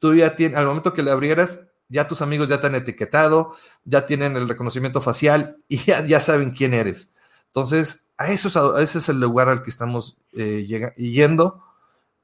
[0.00, 3.52] Tú ya tienes, al momento que le abrieras, ya tus amigos ya te han etiquetado,
[3.84, 7.12] ya tienen el reconocimiento facial y ya, saben quién eres.
[7.46, 11.62] Entonces, a eso ese es el lugar al que estamos eh, yendo.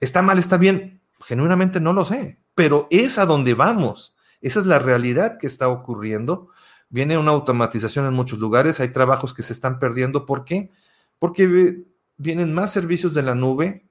[0.00, 1.00] ¿Está mal, está bien?
[1.20, 4.16] Genuinamente no lo sé, pero es a donde vamos.
[4.40, 6.48] Esa es la realidad que está ocurriendo.
[6.88, 10.24] Viene una automatización en muchos lugares, hay trabajos que se están perdiendo.
[10.24, 10.70] ¿Por qué?
[11.18, 11.82] Porque
[12.16, 13.86] vienen más servicios de la nube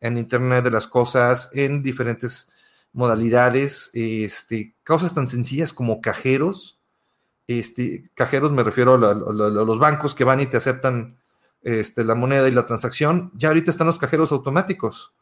[0.00, 2.50] en Internet de las Cosas, en diferentes
[2.92, 6.80] modalidades, este, cosas tan sencillas como cajeros.
[7.46, 11.18] Este, cajeros me refiero a, los bancos que van y te aceptan
[11.62, 13.32] este, la moneda y la transacción.
[13.34, 15.14] Ya ahorita están los cajeros automáticos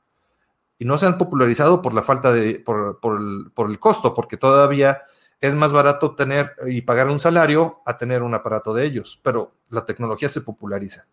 [0.78, 5.02] y no se han popularizado por la falta de, por, por el costo, porque todavía
[5.40, 9.52] es más barato tener y pagar un salario a tener un aparato de ellos, pero
[9.70, 11.06] la tecnología se populariza.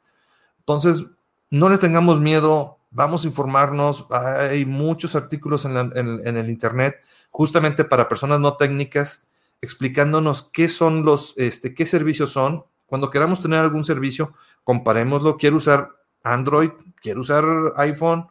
[0.59, 1.03] Entonces,
[1.51, 8.07] no les tengamos miedo, vamos a informarnos, hay muchos artículos en, el Internet justamente para
[8.07, 9.27] personas no técnicas
[9.61, 12.63] explicándonos qué son los, este, qué servicios son.
[12.85, 14.33] Cuando queramos tener algún servicio,
[14.63, 15.37] comparémoslo.
[15.37, 15.89] Quiero usar
[16.23, 16.69] Android,
[17.01, 17.43] quiero usar
[17.75, 18.27] iPhone,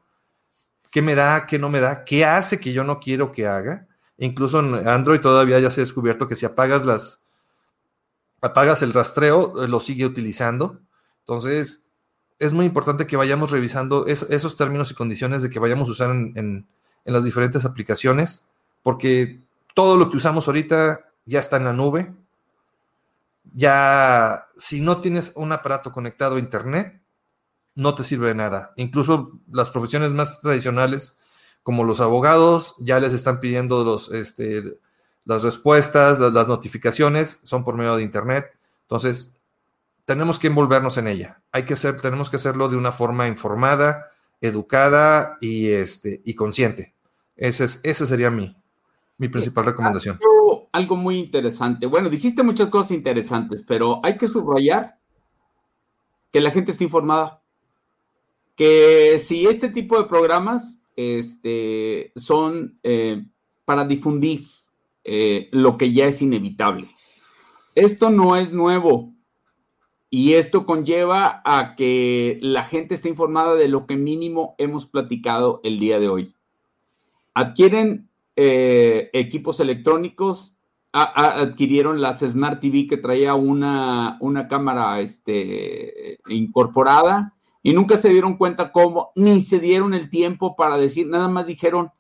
[0.91, 3.87] qué me da, qué no me da, qué hace que yo no quiero que haga.
[4.17, 7.27] Incluso en Android todavía ya se ha descubierto que si apagas las,
[8.41, 10.81] apagas el rastreo, eh, lo sigue utilizando.
[11.21, 11.84] Entonces,
[12.39, 16.11] es muy importante que vayamos revisando esos términos y condiciones de que vayamos a usar
[16.11, 16.67] en,
[17.05, 18.49] las diferentes aplicaciones,
[18.83, 19.41] porque
[19.75, 22.13] todo lo que usamos ahorita ya está en la nube.
[23.55, 27.01] Ya, si no tienes un aparato conectado a Internet,
[27.75, 28.73] no te sirve de nada.
[28.77, 31.19] Incluso las profesiones más tradicionales,
[31.63, 34.79] como los abogados, ya les están pidiendo los, este,
[35.25, 38.47] las respuestas, las notificaciones, son por medio de Internet.
[38.83, 39.41] Entonces,
[40.05, 41.43] tenemos que envolvernos en ella.
[41.53, 44.07] Hay que hacer, tenemos que hacerlo de una forma informada,
[44.41, 46.95] educada y, este, y consciente.
[47.37, 48.57] Ese, es, ese sería mi,
[49.19, 50.19] mi principal recomendación.
[50.23, 51.87] Algo, algo, muy interesante.
[51.87, 54.99] Bueno, dijiste muchas cosas interesantes, pero hay que subrayar
[56.31, 57.43] que la gente esté informada.
[58.57, 63.25] Que si este tipo de programas este, son eh,
[63.65, 64.47] para difundir
[65.03, 66.91] eh, lo que ya es inevitable.
[67.75, 69.14] Esto no es nuevo.
[70.17, 75.61] Y esto conlleva a que la gente esté informada de lo que mínimo hemos platicado
[75.65, 76.37] el día de hoy.
[77.35, 80.57] Adquieren eh, equipos electrónicos,
[80.93, 87.35] adquirieron las Smart TV que traía una, una cámara este, incorporada
[87.65, 91.49] y nunca se dieron cuenta cómo, ni se dieron el tiempo para decir, nada más
[91.49, 91.91] dijeron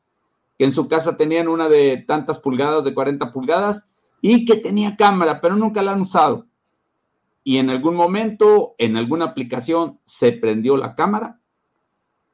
[0.57, 3.89] que en su casa tenían una de tantas pulgadas, de 40 pulgadas,
[4.21, 6.47] y que tenía cámara, pero nunca la han usado
[7.45, 11.40] y en algún momento, en alguna aplicación, se prendió la cámara.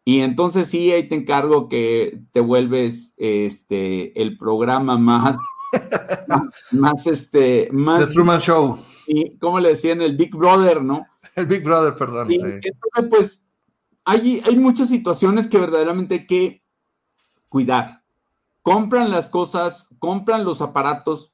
[0.05, 5.37] Y entonces sí, ahí te encargo que te vuelves este, el programa más,
[6.71, 8.07] más, este, más...
[8.07, 8.79] The Truman Show.
[9.09, 11.07] Y como le decían, el Big Brother, ¿no?
[11.35, 12.29] El Big Brother, perdón.
[12.31, 13.47] Entonces, pues,
[14.05, 16.63] hay, hay muchas situaciones que verdaderamente hay que
[17.49, 18.03] cuidar.
[18.63, 21.33] Compran las cosas, compran los aparatos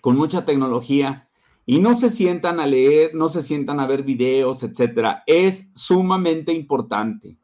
[0.00, 1.27] con mucha tecnología,
[1.70, 5.22] y no se sientan a leer, no se sientan a ver videos, etcétera.
[5.26, 7.36] Es sumamente importante.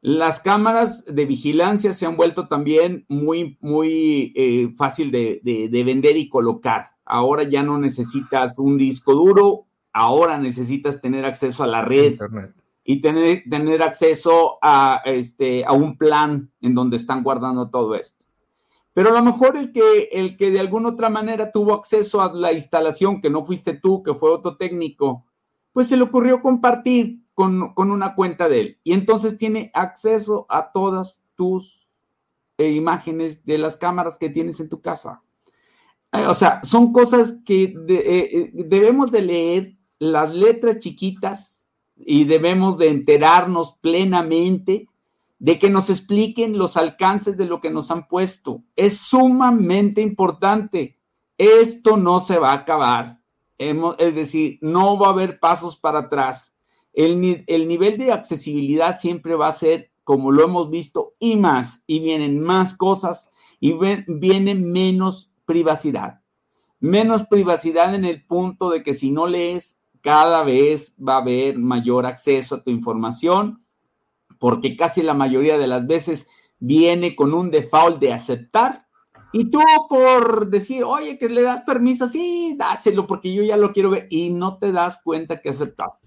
[0.00, 5.40] Las cámaras de vigilancia se han vuelto también muy, muy eh, fácil de,
[5.84, 6.92] vender y colocar.
[7.04, 12.16] Ahora ya no necesitas un disco duro, ahora necesitas tener acceso a la red
[12.84, 18.25] y tener, tener acceso a, este, a un plan en donde están guardando todo esto.
[18.96, 22.32] Pero a lo mejor el que, el que de alguna otra manera tuvo acceso a
[22.32, 25.26] la instalación, que no fuiste tú, que fue otro técnico,
[25.74, 28.78] pues se le ocurrió compartir con, una cuenta de él.
[28.84, 31.92] Y entonces tiene acceso a todas tus
[32.56, 35.22] eh, imágenes de las cámaras que tienes en tu casa.
[36.12, 41.66] Eh, o sea, son cosas que eh, debemos de leer las letras chiquitas
[41.98, 44.88] y debemos de enterarnos plenamente
[45.38, 48.62] de que nos expliquen los alcances de lo que nos han puesto.
[48.74, 50.98] Es sumamente importante.
[51.38, 53.20] Esto no se va a acabar.
[53.58, 56.54] Es decir, no va a haber pasos para atrás.
[56.92, 61.82] El, el nivel de accesibilidad siempre va a ser como lo hemos visto y más,
[61.88, 63.28] y vienen más cosas
[63.58, 63.74] y
[64.06, 66.20] viene menos privacidad.
[66.78, 71.58] Menos privacidad en el punto de que si no lees, cada vez va a haber
[71.58, 73.65] mayor acceso a tu información
[74.38, 76.28] porque casi la mayoría de las veces
[76.58, 78.86] viene con un default de aceptar
[79.32, 83.72] y tú por decir, oye, que le das permiso, sí, dáselo porque yo ya lo
[83.72, 86.00] quiero ver y no te das cuenta que aceptas,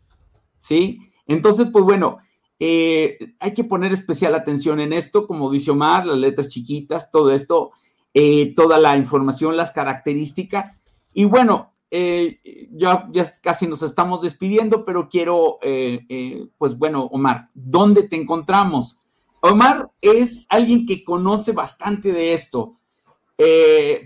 [0.57, 0.99] ¿sí?
[1.27, 2.17] Entonces, pues bueno,
[2.59, 7.31] eh, hay que poner especial atención en esto, como dice Omar, las letras chiquitas, todo
[7.31, 7.71] esto,
[8.13, 10.79] eh, toda la información, las características.
[11.13, 13.09] Y bueno, eh, ya,
[13.41, 18.99] casi nos estamos despidiendo, pero quiero, eh, eh, pues bueno, Omar, ¿dónde te encontramos?
[19.41, 22.75] Omar es alguien que conoce bastante de esto.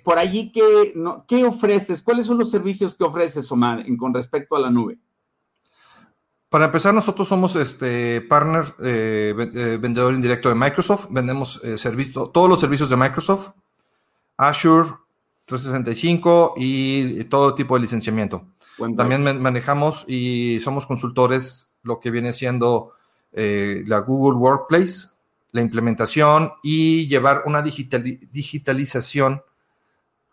[0.03, 0.93] por allí, ¿qué,
[1.27, 2.01] ¿qué ofreces?
[2.01, 4.99] ¿Cuáles son los servicios que ofreces, Omar, con respecto a la nube?
[6.49, 11.07] Para empezar, nosotros somos este partner vendedor indirecto de Microsoft.
[11.09, 13.49] Vendemos servicio, todos los servicios de Microsoft,
[14.37, 14.89] Azure,
[15.45, 18.45] 365 y todo tipo de licenciamiento.
[18.95, 22.93] También manejamos y somos consultores lo que viene siendo
[23.31, 25.09] eh, la Google Workplace,
[25.51, 29.43] la implementación y llevar una digitalización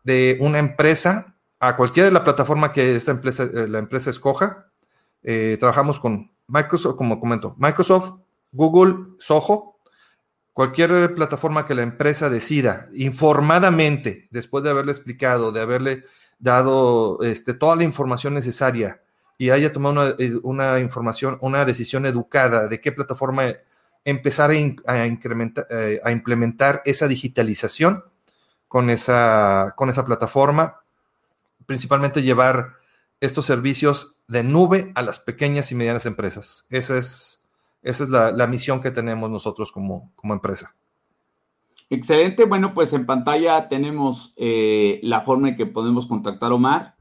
[0.05, 4.67] de una empresa a cualquiera de la plataforma que esta empresa, eh, la empresa escoja.
[5.23, 8.13] Eh, trabajamos con Microsoft, como comento, Microsoft,
[8.53, 9.70] Google, Soho
[10.53, 16.05] cualquier plataforma que la empresa decida informadamente, después de haberle explicado, de haberle
[16.39, 19.01] dado este, toda la información necesaria
[19.39, 23.55] y haya tomado una, eh, información, una decisión educada de qué plataforma
[24.05, 28.05] empezar a, incrementar, eh, a implementar esa digitalización
[28.69, 30.83] con esa, con esa plataforma,
[31.67, 32.75] principalmente llevar
[33.21, 36.67] estos servicios de nube a las pequeñas y medianas empresas.
[36.71, 37.40] Esa es
[37.83, 40.77] esa es la, misión que tenemos nosotros como, como empresa.
[41.89, 42.45] Excelente.
[42.45, 46.95] Bueno, pues en pantalla tenemos eh, la forma en que podemos contactar a Omar.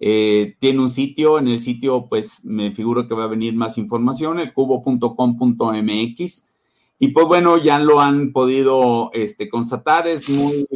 [0.00, 3.78] Eh, tiene un sitio, en el sitio pues me figuro que va a venir más
[3.78, 6.48] información, el cubo.com.mx.
[6.98, 10.66] Y pues bueno, ya lo han podido este, constatar, es muy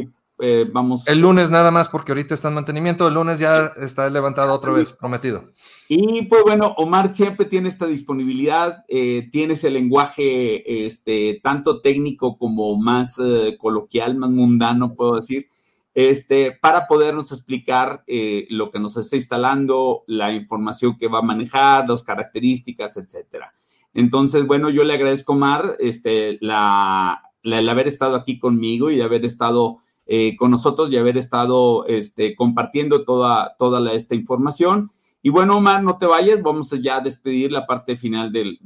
[0.41, 1.07] eh, vamos.
[1.07, 3.07] El lunes nada más, porque ahorita está en mantenimiento.
[3.07, 5.51] El lunes ya está levantado otra vez, prometido.
[5.89, 12.37] Y pues bueno, Omar siempre tiene esta disponibilidad, eh, tiene ese lenguaje este, tanto técnico
[12.37, 15.47] como más eh, coloquial, más mundano, puedo decir,
[15.93, 21.89] este, para podernos explicar lo que nos está instalando, la información que va a manejar,
[21.89, 23.53] las características, etcétera.
[23.93, 29.03] Entonces, bueno, yo le agradezco, Omar, este, la, el haber estado aquí conmigo y de
[29.03, 29.79] haber estado
[30.11, 34.91] eh, con nosotros y haber estado este, compartiendo toda, toda esta información.
[35.21, 38.57] Y bueno, Omar, no te vayas, vamos ya a despedir la parte final del,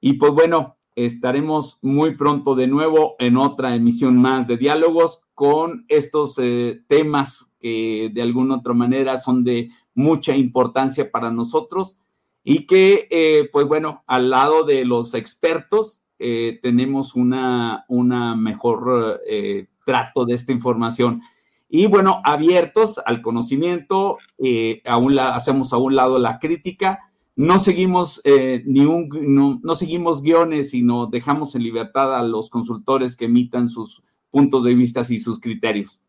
[0.00, 5.84] y pues bueno, estaremos muy pronto de nuevo en otra emisión más de diálogos con
[5.88, 11.98] estos eh, temas que de alguna otra manera son de mucha importancia para nosotros
[12.44, 19.20] y que, eh, pues bueno, al lado de los expertos eh, tenemos una, una mejor
[19.28, 21.22] eh, trato de esta información.
[21.68, 27.07] Y bueno, abiertos al conocimiento, eh, hacemos a un lado la crítica,
[27.38, 33.16] no seguimos ni un, no, no seguimos guiones, sino dejamos en libertad a los consultores
[33.16, 36.00] que emitan sus puntos de vista y sus criterios.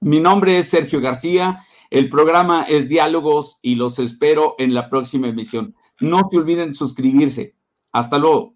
[0.00, 5.28] Mi nombre es Sergio García, el programa es Diálogos y los espero en la próxima
[5.28, 5.74] emisión.
[5.98, 7.54] No se olviden suscribirse.
[7.92, 8.55] Hasta luego.